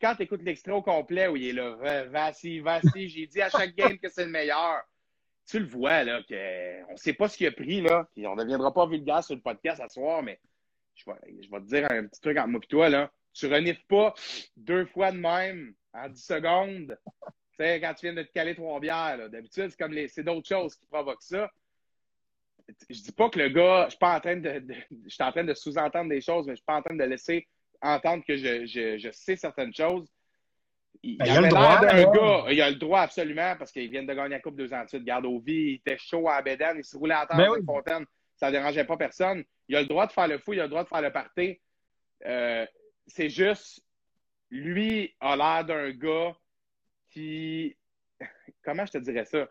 [0.00, 3.50] quand tu écoutes l'extrait au complet où il est là, vas-y, vas-y, j'ai dit à
[3.50, 4.82] chaque game que c'est le meilleur.
[5.46, 8.06] Tu le vois, là, qu'on ne sait pas ce qu'il a pris, là.
[8.14, 10.38] Puis on ne deviendra pas vulgaire sur le podcast ce soir, mais
[10.98, 13.10] je vais, je vais te dire un petit truc entre moi et toi, là.
[13.32, 14.14] Tu renifles pas
[14.56, 16.98] deux fois de même en 10 secondes.
[17.52, 20.24] Tu sais, quand tu viens de te caler trois bières, d'habitude, c'est comme les, c'est
[20.24, 21.50] d'autres choses qui provoquent ça.
[22.90, 25.30] Je dis pas que le gars, je suis pas en train de, je suis en
[25.32, 27.46] train de sous-entendre des choses, mais je suis pas en train de laisser
[27.80, 30.08] entendre que je, je, je sais certaines choses.
[31.02, 32.52] Il, Ben, il a le droit, gars.
[32.52, 34.88] Il a le droit absolument parce qu'ils viennent de gagner la Coupe deux ans de
[34.88, 35.04] suite.
[35.04, 37.52] Garde au vie, il était chaud à Bédane, il se roulait à terre Ben dans
[37.52, 37.60] oui.
[37.60, 38.04] une fontaine.
[38.38, 39.44] Ça ne dérangeait pas personne.
[39.68, 41.12] Il a le droit de faire le fou, il a le droit de faire le
[41.12, 41.60] party.
[42.24, 42.64] Euh,
[43.06, 43.84] c'est juste,
[44.50, 46.36] lui a l'air d'un gars
[47.10, 47.76] qui.
[48.62, 49.46] Comment je te dirais ça?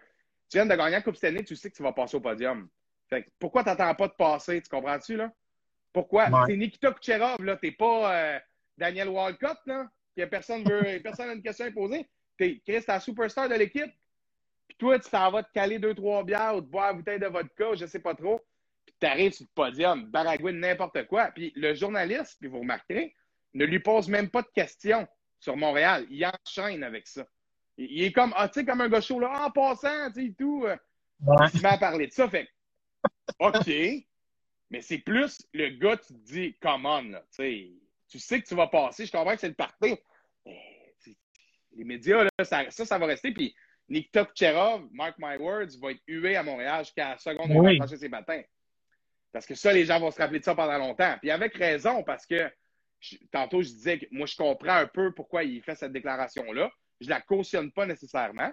[0.49, 2.69] Tu viens de gagner la Coupe année, tu sais que tu vas passer au podium.
[3.09, 4.61] Fait que pourquoi tu n'attends pas de passer?
[4.61, 5.31] Tu comprends-tu, là?
[5.91, 6.29] Pourquoi?
[6.29, 6.39] Ouais.
[6.47, 7.57] C'est Nikita Kucherov, là.
[7.57, 8.39] T'es pas euh,
[8.77, 9.89] Daniel Walcott, là.
[10.15, 12.07] Que personne veut, personne n'a une question à poser.
[12.37, 13.91] T'es Chris, la superstar de l'équipe.
[14.67, 17.19] Puis toi, tu t'en vas te caler deux, trois bières ou te boire une bouteille
[17.19, 18.41] de vodka, je sais pas trop.
[18.99, 21.31] Puis t'arrives sur le podium, baragouine, n'importe quoi.
[21.31, 23.13] Puis le journaliste, puis vous remarquerez,
[23.53, 25.07] ne lui pose même pas de questions
[25.39, 26.05] sur Montréal.
[26.09, 27.25] Il enchaîne avec ça.
[27.77, 30.33] Il, est comme, ah, tu sais, comme un gars chaud, là, en passant, tu sais,
[30.37, 30.63] tout.
[30.63, 30.77] Ouais.
[31.53, 32.27] il m'a parlé de ça.
[32.27, 32.47] Fait
[33.39, 33.67] OK.
[34.69, 37.71] Mais c'est plus le gars, tu te dis, come on, là, tu sais,
[38.09, 39.05] tu sais que tu vas passer.
[39.05, 39.95] Je comprends que c'est le parti.
[41.75, 43.31] Les médias, là, ça, ça, ça va rester.
[43.31, 43.55] Puis
[43.89, 47.79] Nikita Kucherov, mark my words, va être hué à Montréal jusqu'à la seconde où il
[47.79, 48.41] va ses patins.
[49.31, 51.15] Parce que ça, les gens vont se rappeler de ça pendant longtemps.
[51.19, 52.49] Puis avec raison, parce que
[52.99, 56.71] je- tantôt, je disais que moi, je comprends un peu pourquoi il fait cette déclaration-là.
[57.01, 58.51] Je la cautionne pas nécessairement.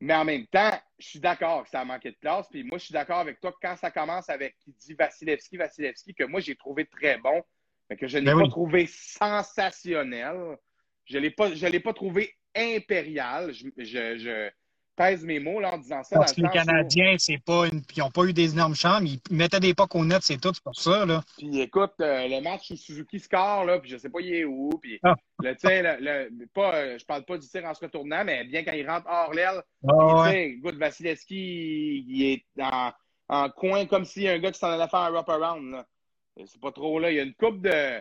[0.00, 2.48] Mais en même temps, je suis d'accord que ça a manqué de classe.
[2.50, 5.58] Puis moi, je suis d'accord avec toi que quand ça commence avec qui dit Vasilevski,
[5.58, 7.42] Vasilevski, que moi, j'ai trouvé très bon,
[7.88, 10.56] mais que je n'ai Ben pas trouvé sensationnel.
[11.04, 13.52] Je ne l'ai pas, l'ai trouvé impérial.
[13.52, 14.50] Je, je, je
[14.96, 16.16] pèse mes mots là, en disant ça.
[16.16, 17.82] Parce que les où- Canadiens, c'est pas une...
[17.96, 19.06] ils n'ont pas eu des énormes chambres.
[19.06, 21.06] Ils mettaient des pocs au net, c'est tout, c'est pour ça.
[21.06, 21.22] Là.
[21.38, 24.44] Puis écoute, euh, le match où Suzuki score, là, puis je sais pas il est
[24.44, 25.14] où, puis Ah.
[25.42, 28.62] le, le, le- pas, euh, je parle pas du tir en se retournant, mais bien
[28.64, 30.50] quand il rentre hors l'aile, Ah, ouais.
[30.50, 32.92] écoute, Vasilevski, il, est en,
[33.28, 35.86] en coin comme si un gars qui s'en allait faire un wrap-around, là.
[36.46, 37.10] C'est pas trop là.
[37.10, 38.00] Il y a une coupe de...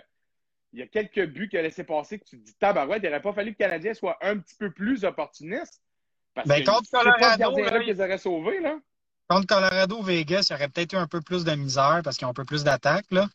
[0.72, 3.06] Il y a quelques buts qu'il a laissé passer que tu te dis, tabarouette, il
[3.08, 5.82] n'aurait pas fallu que le Canadien soit un petit peu plus opportuniste.
[6.44, 8.80] Parce Ben, que contre pas Colorado, là, qu'ils auraient sauvé, là.
[9.28, 12.26] Contre Colorado, Vegas, il y aurait peut-être eu un peu plus de misère parce qu'ils
[12.28, 13.06] ont un peu plus d'attaque.
[13.12, 13.28] là.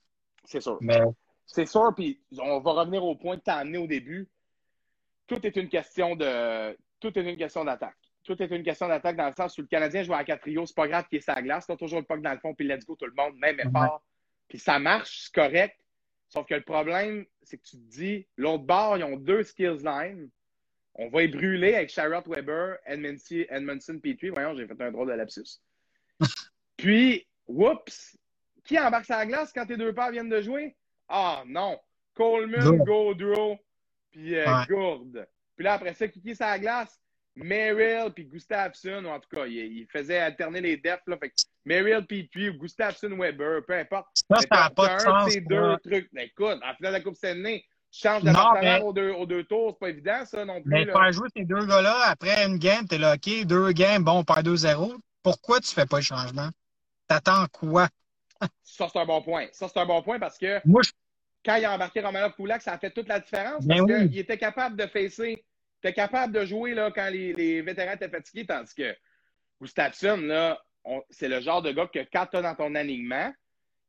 [0.45, 0.79] C'est sûr.
[0.81, 1.01] Mais
[1.47, 4.29] C'est sûr, puis on va revenir au point que tu as amené au début.
[5.27, 6.77] Tout est une question de.
[7.01, 7.97] Tout est une question d'attaque.
[8.25, 10.65] Tout est une question d'attaque dans le sens où le Canadien joue à quatre trios,
[10.65, 12.67] c'est pas grave qu'il est sa glace, t'as toujours le puck dans le fond, puis
[12.67, 14.03] let's go tout le monde, même effort.
[14.49, 15.77] Puis ça marche, c'est correct.
[16.29, 19.83] Sauf que le problème, c'est que tu te dis, l'autre bord, ils ont deux skills
[19.85, 20.31] line.
[20.97, 24.31] On va y brûler avec Charlotte Weber, Edmondson, Edmondson Petrie.
[24.31, 25.61] Voyons, j'ai fait un drôle de lapsus.
[26.77, 28.17] Puis, whoops,
[28.65, 30.77] qui embarque sa glace quand tes deux paires viennent de jouer?
[31.09, 31.79] Ah non,
[32.15, 32.79] Coleman.
[32.79, 33.59] Gaudreau,
[34.11, 34.67] puis euh, Ouais.
[34.69, 35.27] Gourde.
[35.57, 37.01] Puis là, après ça, qui est sa glace?
[37.37, 41.03] Merrill puis Gustafsson, ou en tout cas, il, il faisait alterner les defs.
[41.09, 44.07] Là, fait que Merrill, Petrie ou Gustafsson, Weber, peu importe.
[44.15, 45.33] ça, ça n'a pas de un sens.
[45.33, 46.09] ces deux trucs.
[46.13, 49.11] Mais écoute, en finale de la Coupe Stanley, tu changes de Non, mais- aux, deux,
[49.13, 50.71] aux deux tours, c'est pas évident, ça non plus.
[50.71, 50.93] Mais là.
[50.93, 54.25] faire jouer ces deux gars-là, après une game, t'es là, OK, deux games, bon, on
[54.25, 54.97] perd 2-0.
[55.23, 56.49] Pourquoi tu fais pas le changement?
[57.07, 57.89] T'attends quoi?
[58.63, 59.47] Ça, c'est un bon point.
[59.53, 60.91] Ça, c'est un bon point parce que Moi, je
[61.45, 64.09] quand il a embarqué Romanov Kulak, ça a fait toute la différence Ben parce oui.
[64.09, 65.45] qu'il était capable de facer,
[65.83, 68.97] était capable de jouer là, quand les, les vétérans étaient fatigués, tandis que
[69.61, 70.59] Gustafsson, là,
[71.11, 73.33] c'est le genre de gars que quand tu as dans ton alignement,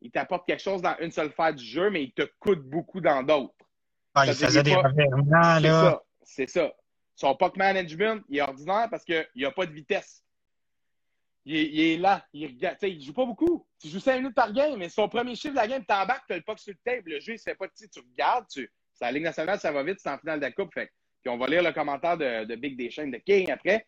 [0.01, 2.99] il t'apporte quelque chose dans une seule phase du jeu, mais il te coûte beaucoup
[3.01, 3.53] dans d'autres.
[4.15, 5.82] Ah, il faisait des revirements, C'est là.
[5.82, 6.04] ça.
[6.23, 6.73] C'est ça.
[7.15, 10.23] Son puck management, il est ordinaire parce qu'il n'y a pas de vitesse.
[11.45, 12.25] Il est, il est là.
[12.34, 12.78] Il regarde.
[12.82, 13.65] Il joue pas beaucoup.
[13.80, 16.34] Tu joues 5 minutes par game, mais son premier chiffre de la game, t'embarques, tu
[16.34, 17.12] as le puck sur le table.
[17.12, 17.88] Le jeu, il se fait pas petit.
[17.89, 18.69] Tu regardes, tu...
[18.93, 20.73] c'est la Ligue nationale, ça va vite, c'est en finale de la Coupe.
[20.73, 20.91] Fait.
[21.21, 23.86] Puis on va lire le commentaire de, de Big Deschênes de King après.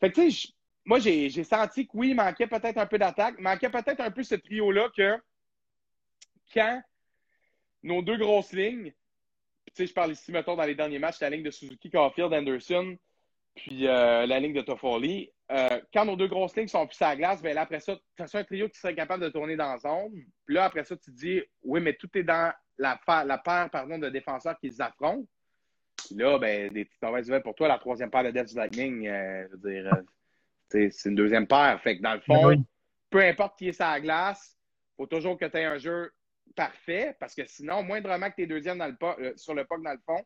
[0.00, 0.48] Fait que, tu sais,
[0.84, 3.34] moi, j'ai senti que oui, il manquait peut-être un peu d'attaque.
[3.38, 5.18] Il manquait peut-être un peu ce trio-là que
[6.54, 6.82] quand
[7.82, 8.92] nos deux grosses lignes,
[9.74, 12.96] sais, je parle ici, mettons, dans les derniers matchs, la ligne de Suzuki, Caulfield, Anderson,
[13.54, 15.30] puis euh, la ligne de Toffoli.
[15.50, 17.96] Euh, quand nos deux grosses lignes sont plus à la glace, ben là, après ça,
[18.16, 20.12] tu as un trio qui serait capable de tourner dans la zone.
[20.44, 23.98] Puis là, après ça, tu te dis, oui, mais tout est dans la, paire pardon,
[23.98, 25.26] de défenseurs qu'ils affrontent.
[25.96, 29.08] Puis là, ben, des petites mauvaises nouvelles pour toi, la troisième paire de Death Lightning,
[29.08, 29.90] euh, je veux dire,
[30.68, 31.80] c'est une deuxième paire.
[31.82, 32.64] Fait que dans le fond, Ben oui.
[33.10, 34.56] peu importe qui est la glace,
[34.96, 36.12] faut toujours que tu aies un jeu
[36.54, 39.82] parfait, parce que sinon, moindrement que tu es deuxième dans le euh, sur le puck
[39.82, 40.24] dans le fond,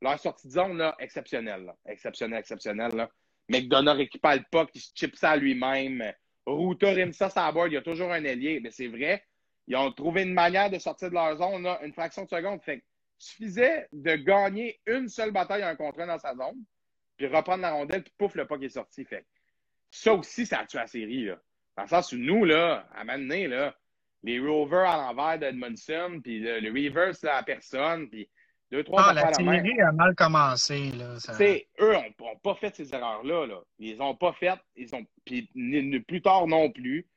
[0.00, 1.64] leur sortie de zone, là, exceptionnelle.
[1.64, 1.76] là.
[1.86, 2.92] Exceptionnelle, exceptionnelle.
[2.94, 3.10] Là.
[3.48, 6.12] McDonough récupère le puck, il se chip ça à lui-même.
[6.46, 8.60] Ruta rime ça la board, il y a toujours un ailier.
[8.60, 9.24] Mais c'est vrai,
[9.66, 12.62] ils ont trouvé une manière de sortir de leur zone, là, une fraction de seconde.
[12.62, 12.84] Fait que
[13.18, 16.64] suffisait de gagner une seule bataille un contre un dans sa zone,
[17.16, 19.04] puis reprendre la rondelle, puis pouf, le qui est sorti.
[19.04, 19.26] Fait
[19.90, 21.26] ça aussi, ça a tué la série.
[21.26, 21.38] Là.
[21.76, 23.76] Dans le sens où nous, là, à un là,
[24.22, 28.28] les rovers à l'envers d'Edmondson, puis le, reverse là, à personne, puis
[28.70, 30.92] deux, trois ah, la série a mal commencé.
[30.92, 31.16] Là,
[31.80, 33.46] Eux n'ont pas fait ces erreurs-là.
[33.46, 33.60] Là.
[33.80, 34.58] Ils n'ont pas fait.
[34.76, 35.04] Ils ont...
[35.24, 35.50] Puis
[36.06, 37.08] plus tard non plus.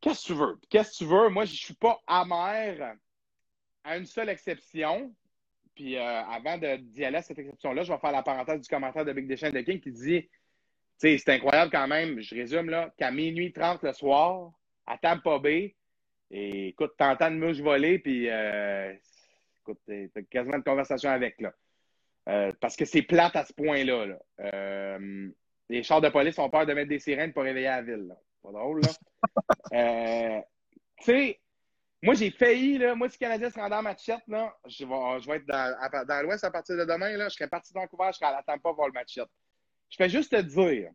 [0.00, 0.58] Qu'est-ce que tu veux?
[0.68, 1.28] Qu'est-ce que tu veux?
[1.30, 2.96] Moi, je ne suis pas amer
[3.82, 5.12] à une seule exception.
[5.74, 9.04] Puis euh, avant d'y aller à cette exception-là, je vais faire la parenthèse du commentaire
[9.04, 10.28] de Big Deschamps de King qui dit
[10.96, 14.52] c'est incroyable quand même, je résume là, qu'à minuit 30 le soir,
[14.90, 15.76] à Tampa Bay,
[16.30, 18.92] et écoute, t'entends une mouche voler, puis euh,
[19.60, 21.52] écoute, t'as quasiment une conversation avec là.
[22.28, 24.06] Euh, parce que c'est plate à ce point-là.
[24.06, 24.18] Là.
[24.40, 25.28] Euh,
[25.68, 28.08] les chars de police ont peur de mettre des sirènes pour réveiller la ville.
[28.08, 28.16] Là.
[28.42, 30.42] Pas drôle, là.
[31.00, 31.40] tu sais,
[32.02, 35.20] moi, j'ai failli, là, moi, si le Canadien se rendait en matchette, là, je vais,
[35.20, 37.78] je vais être dans, dans l'Ouest à partir de demain, là, je serais parti de
[37.78, 39.28] Vancouver, je serais à la Tampa voir le matchette.
[39.88, 40.90] Je fais juste te dire,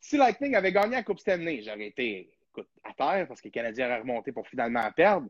[0.00, 2.30] si Lightning avait gagné la Coupe Stanley, j'aurais été
[2.84, 5.28] à terre parce que le Canadien aurait remonté pour finalement perdre.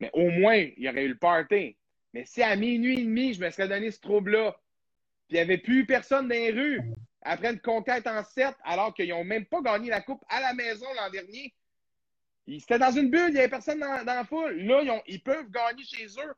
[0.00, 1.76] Mais au moins, il y aurait eu le party.
[2.12, 4.52] Mais si à minuit et demi, je me serais donné ce trouble-là,
[5.28, 6.80] puis il n'y avait plus personne dans les rues
[7.22, 10.52] après une conquête en 7, alors qu'ils n'ont même pas gagné la Coupe à la
[10.52, 11.54] maison l'an dernier,
[12.46, 14.60] c'était dans une bulle, il n'y avait personne dans, la foule.
[14.62, 16.34] Là, ils, peuvent gagner chez eux.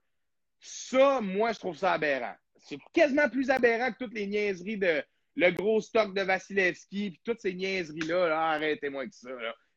[0.61, 2.35] Ça, moi, je trouve ça aberrant.
[2.57, 5.03] C'est quasiment plus aberrant que toutes les niaiseries de
[5.35, 8.53] le gros stock de Vasilevski, puis toutes ces niaiseries-là.
[8.53, 9.31] arrêtez-moi avec ça.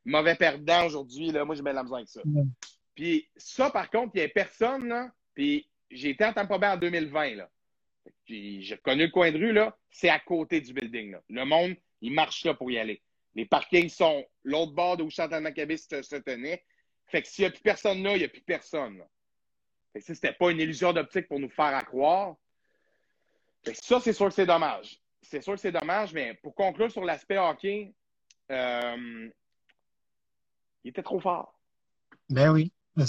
[0.05, 2.21] Mauvais perdant aujourd'hui, là, moi, j'ai bien la misère avec ça.
[2.95, 5.11] Puis ça, par contre, il n'y avait personne, là.
[5.33, 7.49] Puis j'ai été en Tampa Bay en 2020, là.
[8.25, 9.77] J'ai connu le coin de rue, là.
[9.89, 11.21] C'est à côté du building, là.
[11.29, 13.01] Le monde, il marche là pour y aller.
[13.35, 16.63] Les parkings sont l'autre bord d'où Chantal Maccabé se, se, tenait.
[17.07, 18.97] Fait que s'il n'y a plus personne là, il n'y a plus personne.
[18.97, 19.07] Là.
[19.93, 22.35] Fait que c'était pas une illusion d'optique pour nous faire croire.
[23.63, 24.99] Fait que ça, c'est sûr que c'est dommage.
[25.21, 27.93] C'est sûr que c'est dommage, mais pour conclure sur l'aspect hockey,
[28.51, 29.29] euh,
[30.83, 31.59] il était trop fort.
[32.29, 32.71] Ben oui.
[32.97, 33.05] Tu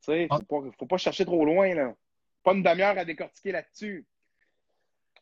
[0.00, 1.94] sais, faut, pas, faut pas chercher trop loin, là.
[2.42, 4.06] Pas une demi-heure à décortiquer là-dessus.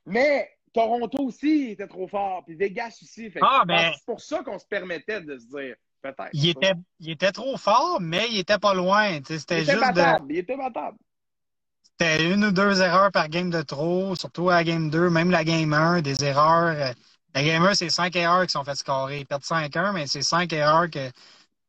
[0.04, 3.32] Mais Toronto aussi était trop fort, puis Vegas aussi.
[3.40, 6.30] ah, ben, c'est pour ça qu'on se permettait de se dire, peut-être.
[6.32, 9.18] Il était, il était trop fort, mais il était pas loin.
[9.26, 10.98] C'était juste battable, Il était battable.
[11.82, 15.30] C'était une ou deux erreurs par game de trop, surtout à la game 2, même
[15.30, 16.92] la game 1, des erreurs.
[17.36, 19.20] La game 1, c'est 5 erreurs qui sont faites scorer.
[19.20, 21.10] Ils perdent 5-1, mais c'est 5 erreurs que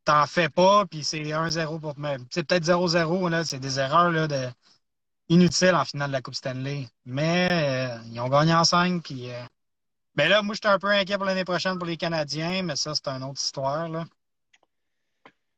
[0.06, 2.26] t'en fais pas, puis c'est 1-0 pour même.
[2.30, 4.48] C'est peut-être 0-0, là, c'est des erreurs là, de
[5.28, 6.86] inutile en finale de la Coupe Stanley.
[7.04, 9.04] Mais euh, ils ont gagné en 5.
[9.04, 9.44] Puis, euh,
[10.16, 12.94] ben là, moi, j'étais un peu inquiet pour l'année prochaine pour les Canadiens, mais ça,
[12.96, 13.90] c'est une autre histoire.
[13.90, 14.06] Là.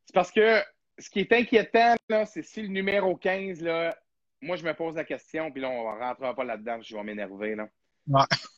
[0.08, 0.64] C'est parce que
[0.98, 1.94] ce qui est inquiétant,
[2.26, 3.96] c'est si le numéro 15, là,
[4.42, 7.04] moi, je me pose la question, puis là, on ne rentrera pas là-dedans, je vais
[7.04, 7.54] m'énerver.
[7.54, 7.68] Là.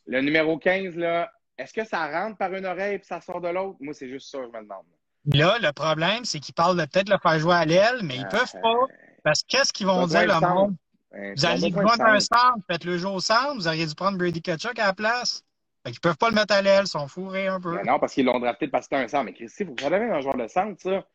[0.06, 1.30] Le numéro 15, là,
[1.62, 3.78] est-ce que ça rentre par une oreille et ça sort de l'autre?
[3.80, 4.86] Moi, c'est juste ça, je me demande.
[5.34, 8.24] Là, le problème, c'est qu'ils parlent de peut-être le faire jouer à l'aile, mais ils
[8.24, 8.70] ne peuvent pas.
[8.70, 8.88] Euh,
[9.24, 10.76] parce que qu'est-ce qu'ils vont dire, le monde?
[11.14, 14.42] vous aviez prendre un centre, faites le jeu au centre, vous auriez dû prendre Brady
[14.42, 15.44] Kachuk à la place.
[15.84, 17.82] Fait qu'ils peuvent pas le mettre à l'aile, ils sont fourrés un peu.
[17.84, 19.26] non, parce qu'ils l'ont drafté parce que c'était un centre.
[19.26, 21.06] Mais Christy, vous savez un joueur de centre, ça.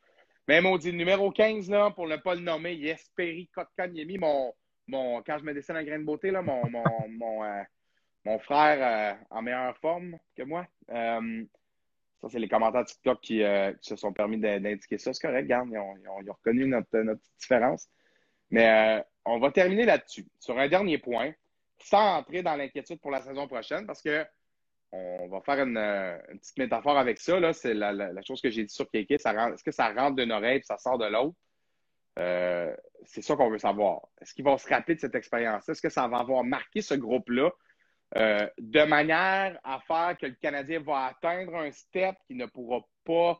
[0.48, 4.52] Même on dit numéro 15, là, pour ne pas le nommer, Yesperi Kotkaniemi, mon,
[4.86, 7.62] mon, quand je me dessine en grain de beauté, là, mon, mon, mon, euh,
[8.26, 10.66] mon frère euh, en meilleure forme que moi.
[10.90, 11.44] Euh,
[12.20, 13.42] ça, c'est les commentaires TikTok qui,
[13.80, 15.12] qui se sont permis d'indiquer ça.
[15.12, 16.88] C'est correct, regarde, ils ont, reconnu notre,
[17.38, 17.88] différence.
[18.50, 21.32] Mais on va terminer là-dessus, sur un dernier point,
[21.78, 24.24] sans entrer dans l'inquiétude pour la saison prochaine, parce que
[24.92, 27.52] on va faire une, petite métaphore avec ça.
[27.52, 29.14] C'est la, chose que j'ai dit sur Kéké.
[29.14, 31.36] Est-ce que ça rentre d'une oreille et ça sort de l'autre?
[32.18, 34.08] Euh, c'est ça qu'on veut savoir.
[34.20, 35.72] Est-ce qu'ils vont se rappeler de cette expérience-là?
[35.72, 37.50] Est-ce que ça va avoir marqué ce groupe-là?
[38.16, 42.80] Euh, de manière à faire que le Canadien va atteindre un step qu'il ne pourra
[43.04, 43.38] pas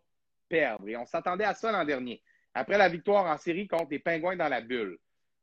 [0.48, 0.88] perdre?
[0.88, 2.22] Et on s'attendait à ça l'an dernier.
[2.54, 4.98] Après la victoire en série contre les Pingouins dans la bulle,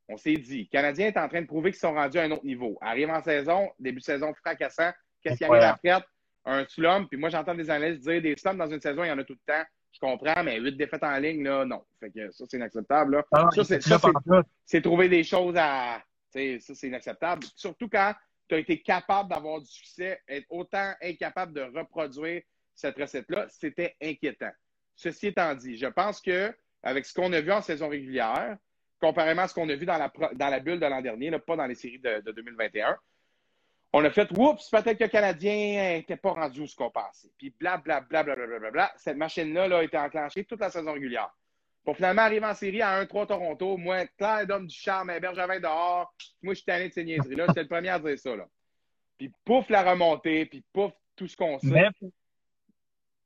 [0.09, 2.31] on s'est dit, le Canadien est en train de prouver qu'ils sont rendus à un
[2.31, 2.77] autre niveau.
[2.81, 4.91] Arrive en saison, début de saison fracassant,
[5.21, 6.03] qu'est-ce qui arrive après?
[6.45, 9.11] Un slum, puis moi j'entends des analystes dire des slums dans une saison, il y
[9.11, 9.63] en a tout le temps.
[9.93, 11.83] Je comprends, mais huit défaites en ligne, là, non.
[11.99, 13.15] Fait que ça, c'est inacceptable.
[13.15, 13.23] Là.
[13.31, 13.63] Ah, ça,
[14.65, 16.01] c'est trouver des choses à.
[16.31, 17.43] Ça, c'est inacceptable.
[17.55, 18.13] Surtout quand
[18.47, 22.41] tu as été capable d'avoir du succès, être autant incapable de reproduire
[22.75, 24.51] cette recette-là, c'était inquiétant.
[24.95, 28.57] Ceci étant dit, je pense que avec ce qu'on a vu en saison régulière,
[28.99, 31.55] comparément à ce qu'on a vu dans la, dans la bulle de l'an dernier, pas
[31.55, 32.97] dans les séries de, 2021.
[33.93, 37.29] On a fait, oups, peut-être que le Canadien n'était pas rendu où ce qu'on pensait.
[37.37, 41.31] Puis blablabla, bla, bla, bla, bla, Cette machine-là a été enclenchée toute la saison régulière.
[41.83, 43.77] Pour finalement arriver en série à 1-3 Toronto.
[43.77, 46.13] Moi, Claire d'homme du charme, Bergevin dehors.
[46.41, 47.45] Moi, je suis tanné de ces niaiseries-là.
[47.49, 48.35] J'étais le premier à dire ça.
[48.35, 48.45] Là.
[49.17, 51.89] Puis pouf la remontée, puis pouf tout ce qu'on sait.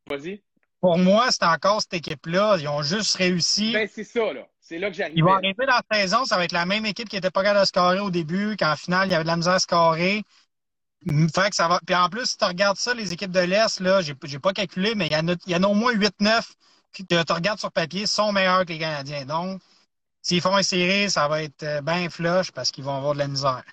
[0.08, 0.42] Vas-y.
[0.80, 2.58] Pour moi, c'est encore cette équipe-là.
[2.60, 3.74] Ils ont juste réussi.
[3.74, 4.48] Ben, c'est ça, là.
[4.60, 5.18] C'est là que j'arrive.
[5.18, 7.42] Ils vont arriver dans la saison, ça va être la même équipe qui n'était pas
[7.42, 10.24] capable de scorer au début, qu'en finale, il y avait de la misère à scorer.
[11.34, 11.80] Fait que ça va.
[11.86, 14.52] Puis en plus, si tu regardes ça, les équipes de l'Est, là, j'ai, j'ai pas
[14.52, 16.44] calculé, mais il y en a, il y en a au moins 8-9
[16.94, 19.26] que tu regardes sur papier sont meilleurs que les Canadiens.
[19.26, 19.62] Donc,
[20.22, 23.20] s'ils font une série, ça va être euh, bien flush parce qu'ils vont avoir de
[23.20, 23.64] la misère.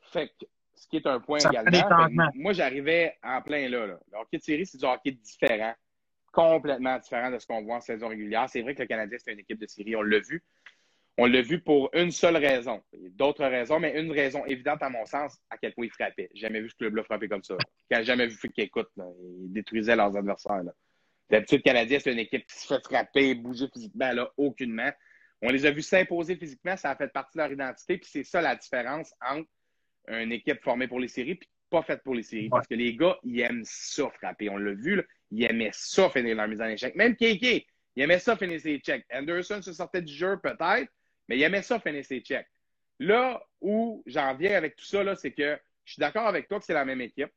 [0.00, 2.30] Fait que, ce qui est un point également.
[2.34, 3.98] moi, j'arrivais en plein là, là.
[4.12, 5.74] Le hockey de série, c'est du hockey différent.
[6.32, 8.46] Complètement différent de ce qu'on voit en saison régulière.
[8.48, 9.96] C'est vrai que le Canadien, c'est une équipe de série.
[9.96, 10.44] On l'a vu.
[11.18, 12.82] On l'a vu pour une seule raison.
[12.92, 15.86] Il y a d'autres raisons, mais une raison évidente à mon sens, à quel point
[15.86, 16.28] il frappait.
[16.34, 17.56] J'ai jamais vu ce club-là frapper comme ça.
[17.90, 18.90] J'ai jamais vu qu'il écoute.
[18.98, 20.62] Ils détruisaient leurs adversaires.
[21.28, 24.90] D'habitude, le Canadien, c'est une équipe qui se fait frapper, bouger physiquement, là, aucunement.
[25.42, 28.24] On les a vus s'imposer physiquement, ça a fait partie de leur identité, puis c'est
[28.24, 29.48] ça la différence entre
[30.08, 32.48] une équipe formée pour les séries puis pas faite pour les séries.
[32.48, 34.48] Parce que les gars, ils aiment ça frapper.
[34.48, 36.94] On l'a vu, là, ils aimaient ça finir leur mise en échec.
[36.94, 39.04] Même KK, il aimait ça finir ses checks.
[39.12, 40.90] Anderson se sortait du jeu peut-être,
[41.28, 42.46] mais il aimait ça finir ses checks.
[42.98, 46.64] Là où j'en viens avec tout ça, c'est que je suis d'accord avec toi que
[46.64, 47.32] c'est la même équipe,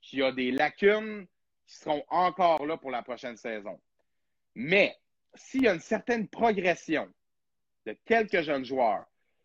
[0.00, 1.26] qu'il y a des lacunes
[1.66, 3.80] qui seront encore là pour la prochaine saison.
[4.54, 4.96] Mais
[5.34, 7.08] s'il y a une certaine progression
[7.84, 9.04] de quelques jeunes joueurs,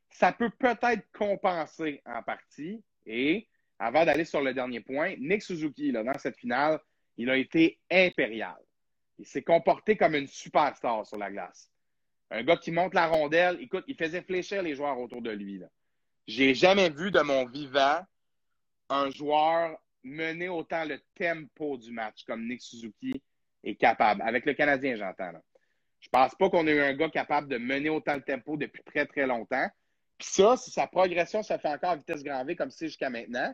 [0.09, 2.83] ça peut peut-être compenser en partie.
[3.05, 3.47] Et
[3.79, 6.79] avant d'aller sur le dernier point, Nick Suzuki, là, dans cette finale,
[7.17, 8.57] il a été impérial.
[9.19, 11.69] Il s'est comporté comme une superstar sur la glace.
[12.29, 15.61] Un gars qui monte la rondelle, écoute, il faisait fléchir les joueurs autour de lui.
[16.27, 17.99] J'ai jamais vu de mon vivant
[18.89, 23.21] un joueur mener autant le tempo du match comme Nick Suzuki
[23.63, 24.21] est capable.
[24.21, 25.31] Avec le Canadien, j'entends.
[25.99, 28.83] Je pense pas qu'on ait eu un gars capable de mener autant le tempo depuis
[28.83, 29.67] très, très longtemps.
[30.17, 33.09] Puis ça, si sa progression se fait encore à vitesse grand V comme c'est jusqu'à
[33.09, 33.53] maintenant,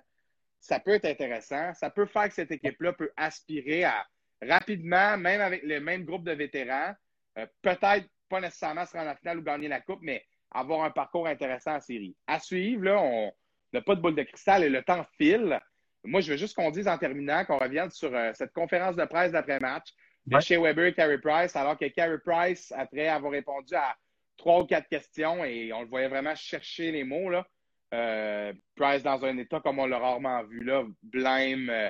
[0.59, 1.73] ça peut être intéressant.
[1.73, 4.05] Ça peut faire que cette équipe-là peut aspirer à
[4.41, 6.93] rapidement, même avec le même groupe de vétérans,
[7.37, 10.91] euh, peut-être pas nécessairement se rendre en finale ou gagner la coupe, mais avoir un
[10.91, 12.15] parcours intéressant en série.
[12.27, 13.31] À suivre, là, on
[13.73, 15.59] n'a pas de boule de cristal et le temps file.
[16.03, 19.05] Moi, je veux juste qu'on dise en terminant qu'on revienne sur euh, cette conférence de
[19.05, 19.93] presse d'après-match
[20.25, 23.95] de chez Weber et Carey Price, alors que Carey Price, après avoir répondu à
[24.35, 27.47] trois ou quatre questions, et on le voyait vraiment chercher les mots, là,
[27.93, 31.89] euh, Price dans un état comme on l'a rarement vu, là, blême, euh,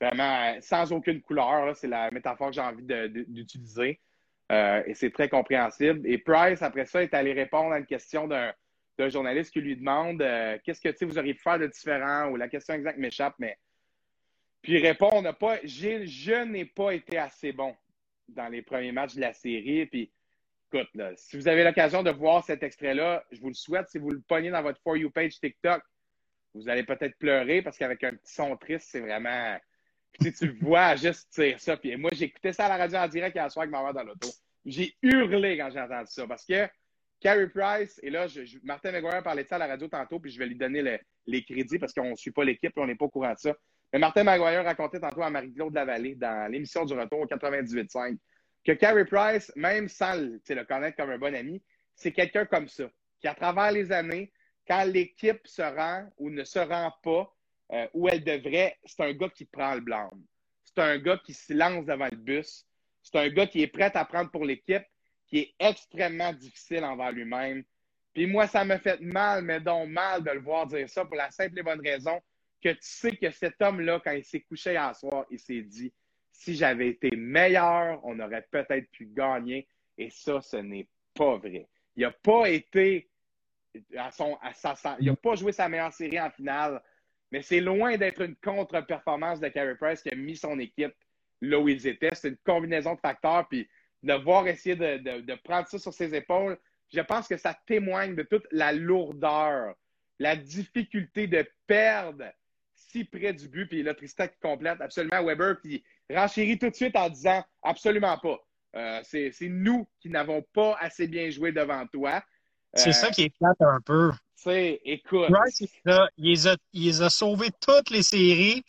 [0.00, 2.84] vraiment sans aucune couleur, c'est la métaphore que j'ai envie
[3.28, 4.00] d'utiliser.
[4.50, 6.00] et c'est très compréhensible.
[6.04, 8.52] Et Price, après ça, est allé répondre à une question d'un
[8.98, 12.36] d'un journaliste qui lui demande euh, qu'est-ce que vous auriez pu faire de différent ou
[12.36, 13.56] la question exacte m'échappe, mais
[14.62, 17.76] puis il répond pas, je n'ai pas été assez bon
[18.28, 19.86] dans les premiers matchs de la série.
[19.86, 20.10] Puis
[20.72, 23.88] écoute, si vous avez l'occasion de voir cet extrait-là, je vous le souhaite.
[23.88, 25.82] Si vous le pognez dans votre For You page TikTok,
[26.54, 29.56] vous allez peut-être pleurer parce qu'avec un petit son triste, c'est vraiment.
[30.20, 31.76] si tu le vois juste dire ça.
[31.76, 34.02] Puis moi, j'écoutais ça à la radio en direct hier soir avec ma mère dans
[34.02, 34.28] l'auto.
[34.64, 36.68] J'ai hurlé quand j'ai entendu ça parce que
[37.20, 38.26] Carey Price, et là,
[38.62, 41.44] Martin McGuire parlait de ça à la radio tantôt, puis je vais lui donner les
[41.44, 43.56] crédits parce qu'on ne suit pas l'équipe on n'est pas au courant de ça.
[43.92, 48.18] Mais Martin McGuire racontait tantôt à Marie-Claude Lavallée dans l'émission du retour au 98.5
[48.64, 51.62] que Carey Price, même sans le connaître comme un bon ami,
[51.94, 52.84] c'est quelqu'un comme ça,
[53.20, 54.32] qui à travers les années,
[54.66, 57.34] quand l'équipe se rend ou ne se rend pas
[57.72, 60.22] euh, où elle devrait, c'est un gars qui prend le blâme.
[60.64, 62.66] C'est un gars qui se lance devant le bus.
[63.02, 64.84] C'est un gars qui est prêt à prendre pour l'équipe
[65.28, 67.64] qui est extrêmement difficile envers lui-même.
[68.14, 71.16] Puis moi, ça me fait mal, mais donc mal de le voir dire ça pour
[71.16, 72.20] la simple et bonne raison
[72.62, 75.92] que tu sais que cet homme-là, quand il s'est couché hier soir, il s'est dit
[76.32, 79.68] si j'avais été meilleur, on aurait peut-être pu gagner.
[79.96, 81.68] Et ça, ce n'est pas vrai.
[81.96, 83.08] Il n'a pas été
[83.96, 84.38] à son.
[84.40, 86.80] À sa, il n'a pas joué sa meilleure série en finale,
[87.32, 90.94] mais c'est loin d'être une contre-performance de Carey Price qui a mis son équipe
[91.40, 92.14] là où ils étaient.
[92.14, 93.48] C'est une combinaison de facteurs.
[93.48, 93.68] Puis
[94.02, 96.58] de voir essayer de, prendre ça sur ses épaules,
[96.92, 99.74] je pense que ça témoigne de toute la lourdeur,
[100.18, 102.24] la difficulté de perdre
[102.74, 103.66] si près du but.
[103.66, 108.16] Puis là, Tristan qui complète absolument Weber qui renchérit tout de suite en disant absolument
[108.18, 108.38] pas.
[108.76, 112.22] Euh, c'est nous qui n'avons pas assez bien joué devant toi.
[112.74, 114.12] C'est ça euh, qui est plate un peu.
[114.42, 114.50] Tu
[114.84, 115.28] écoute.
[115.86, 118.62] il, les a, il les a sauvés toutes les séries.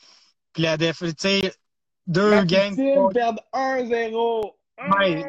[0.54, 1.28] Puis la défaite,
[2.08, 2.74] deux games.
[2.78, 4.54] Ils perdent 1-0.
[4.80, 5.24] Ouais,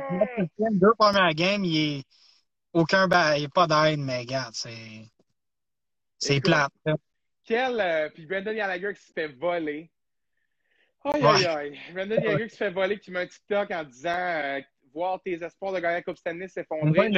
[0.59, 2.05] deux premières games, il est
[2.73, 5.07] aucun il n'y a pas d'aide, mais regarde, c'est.
[6.19, 6.73] C'est plate.
[7.45, 7.81] Quel.
[7.81, 9.91] Euh, puis Brendan Gallagher qui se fait voler.
[11.05, 11.79] Aïe, aïe, aïe.
[11.95, 14.61] Brendan Gallagher qui se fait voler, qui met un TikTok en disant euh,
[14.95, 17.11] voir tes espoirs de gagner la Coupe Stanley s'effondrer.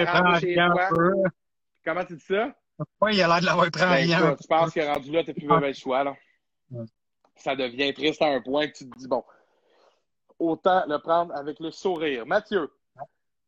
[1.84, 2.54] Comment tu dis ça?
[3.00, 5.24] Oui, il a l'air de l'avoir pris ben, en Tu penses qu'il est rendu là,
[5.24, 6.04] tu n'as plus le choix.
[6.04, 6.16] Là.
[7.36, 9.24] Ça devient triste à un point que tu te dis, bon,
[10.38, 12.26] autant le prendre avec le sourire.
[12.26, 12.70] Mathieu,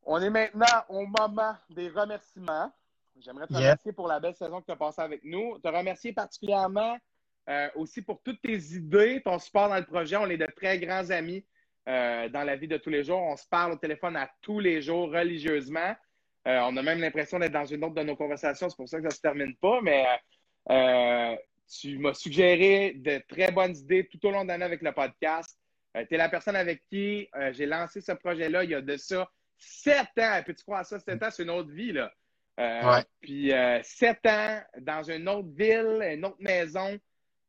[0.07, 2.71] on est maintenant au moment des remerciements.
[3.21, 5.59] J'aimerais te remercier pour la belle saison que tu as passée avec nous.
[5.59, 6.97] Te remercier particulièrement
[7.49, 10.17] euh, aussi pour toutes tes idées, ton support dans le projet.
[10.17, 11.45] On est de très grands amis
[11.89, 13.21] euh, dans la vie de tous les jours.
[13.21, 15.95] On se parle au téléphone à tous les jours religieusement.
[16.47, 18.69] Euh, on a même l'impression d'être dans une autre de nos conversations.
[18.69, 19.81] C'est pour ça que ça ne se termine pas.
[19.83, 20.05] Mais
[21.81, 25.59] tu m'as suggéré de très bonnes idées tout au long de l'année avec le podcast.
[25.95, 29.31] Tu es la personne avec qui j'ai lancé ce projet-là il y a de ça
[29.57, 30.43] sept ans.
[30.45, 30.99] Peux-tu croire ça?
[30.99, 31.93] Sept ans, c'est une autre vie.
[31.93, 32.13] Là.
[33.21, 36.99] Puis sept ans dans une autre ville, une autre maison.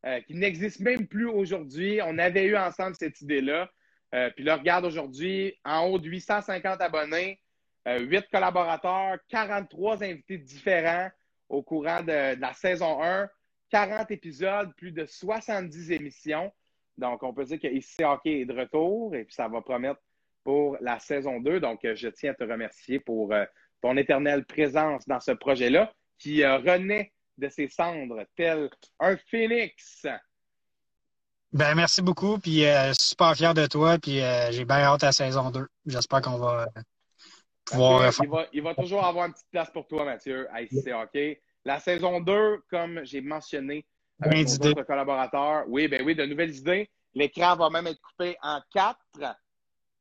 [0.05, 1.99] Euh, qui n'existe même plus aujourd'hui.
[2.03, 3.71] On avait eu ensemble cette idée-là.
[4.13, 7.41] Euh, puis là, regarde aujourd'hui, en haut de 850 abonnés,
[7.87, 11.09] euh, 8 collaborateurs, 43 invités différents
[11.49, 13.27] au courant de, la saison 1,
[13.71, 16.53] 40 épisodes, plus de 70 émissions.
[16.97, 19.99] Donc, on peut dire que ici Hockey est de retour et puis ça va promettre
[20.43, 21.59] pour la saison 2.
[21.59, 23.33] Donc, je tiens à te remercier pour
[23.81, 28.69] ton éternelle présence dans ce projet-là qui renaît de ses cendres, tel
[28.99, 30.05] un phénix.
[31.51, 35.07] Ben, merci beaucoup, puis euh, super fier de toi, puis euh, j'ai bien hâte à
[35.07, 35.65] la saison 2.
[35.85, 36.67] J'espère qu'on va
[37.65, 40.91] pouvoir il, va, il va toujours avoir une petite place pour toi, Mathieu, à ICC
[40.93, 41.41] Hockey.
[41.63, 43.85] La saison 2, comme j'ai mentionné
[44.21, 44.47] avec
[44.87, 46.89] collaborateurs, oui, ben oui, de nouvelles idées.
[47.13, 49.37] L'écran va même être coupé en quatre.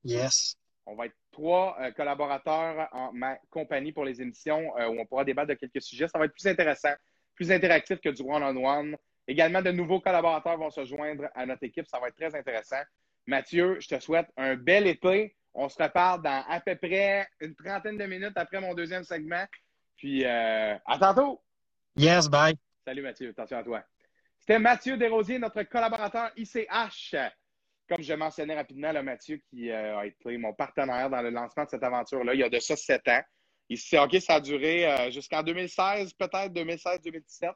[0.04, 0.56] Yes.
[0.86, 5.24] On va être trois euh, collaborateurs en ma compagnie pour les émissions où on pourra
[5.24, 6.08] débattre de quelques sujets.
[6.08, 6.94] Ça va être plus intéressant
[7.34, 8.96] plus interactif que du one-on-one.
[9.26, 11.86] Également, de nouveaux collaborateurs vont se joindre à notre équipe.
[11.88, 12.82] Ça va être très intéressant.
[13.26, 15.34] Mathieu, je te souhaite un bel été.
[15.54, 19.44] On se reparle dans à peu près une trentaine de minutes après mon deuxième segment.
[19.96, 21.40] Puis, euh, à tantôt.
[21.96, 22.54] Yes, bye.
[22.84, 23.84] Salut Mathieu, attention à toi.
[24.46, 27.16] C'était Mathieu Desrosiers, notre collaborateur ICH.
[27.88, 31.70] Comme je mentionnais rapidement, Mathieu, qui euh, a été mon partenaire dans le lancement de
[31.70, 33.22] cette aventure-là, il y a de ça sept ans.
[33.70, 37.54] Ici, ça a duré euh, jusqu'en 2016, peut-être 2016-2017,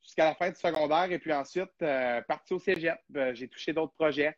[0.00, 1.10] jusqu'à la fin du secondaire.
[1.10, 3.00] Et puis ensuite, euh, parti au cégep.
[3.32, 4.36] J'ai touché d'autres projets.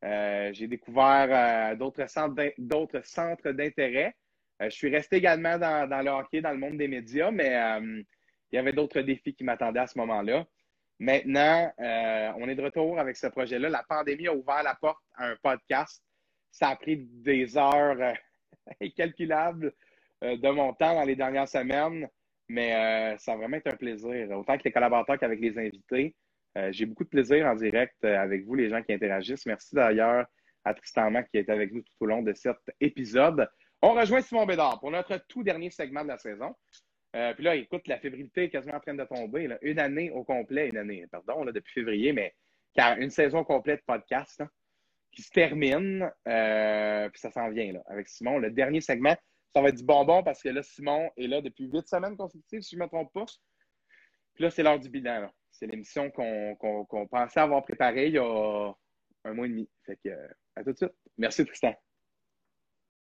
[0.00, 4.14] j'ai découvert d'autres centres, d'intérêt.
[4.60, 7.58] je suis resté également dans, le hockey, dans le monde des médias, mais
[8.52, 10.46] il y avait d'autres défis qui m'attendaient à ce moment-là.
[10.98, 13.68] Maintenant, on est de retour avec ce projet-là.
[13.68, 16.02] La pandémie a ouvert la porte à un podcast.
[16.50, 18.14] Ça a pris des heures
[18.80, 19.72] incalculables
[20.24, 22.08] euh, de mon temps dans les dernières semaines,
[22.48, 26.14] mais euh, ça a vraiment été un plaisir, autant que les collaborateurs qu'avec les invités.
[26.56, 29.46] Euh, j'ai beaucoup de plaisir en direct avec vous, les gens qui interagissent.
[29.46, 30.26] Merci d'ailleurs
[30.64, 33.48] à Tristan Mac qui est avec nous tout au long de cet épisode.
[33.80, 36.52] On rejoint Simon Bédard pour notre tout dernier segment de la saison.
[37.12, 39.48] Puis là, écoute, la fébrilité est quasiment en train de tomber.
[39.62, 42.34] Une année au complet, une année, pardon, depuis février, mais
[42.74, 44.42] car une saison complète podcast
[45.12, 46.10] qui se termine.
[46.24, 48.38] puis ça s'en vient avec Simon.
[48.38, 49.16] Le dernier segment,
[49.54, 52.62] ça va être du bonbon parce que là, Simon est là depuis huit semaines consécutives,
[52.62, 53.24] si je ne me trompe pas.
[54.34, 55.30] Puis là, c'est l'heure du bilan.
[55.50, 58.72] C'est l'émission qu'on pensait avoir préparée il y a
[59.24, 59.68] un mois et demi.
[59.84, 60.10] Fait que,
[60.54, 60.94] à tout de suite.
[61.16, 61.74] Merci, Tristan.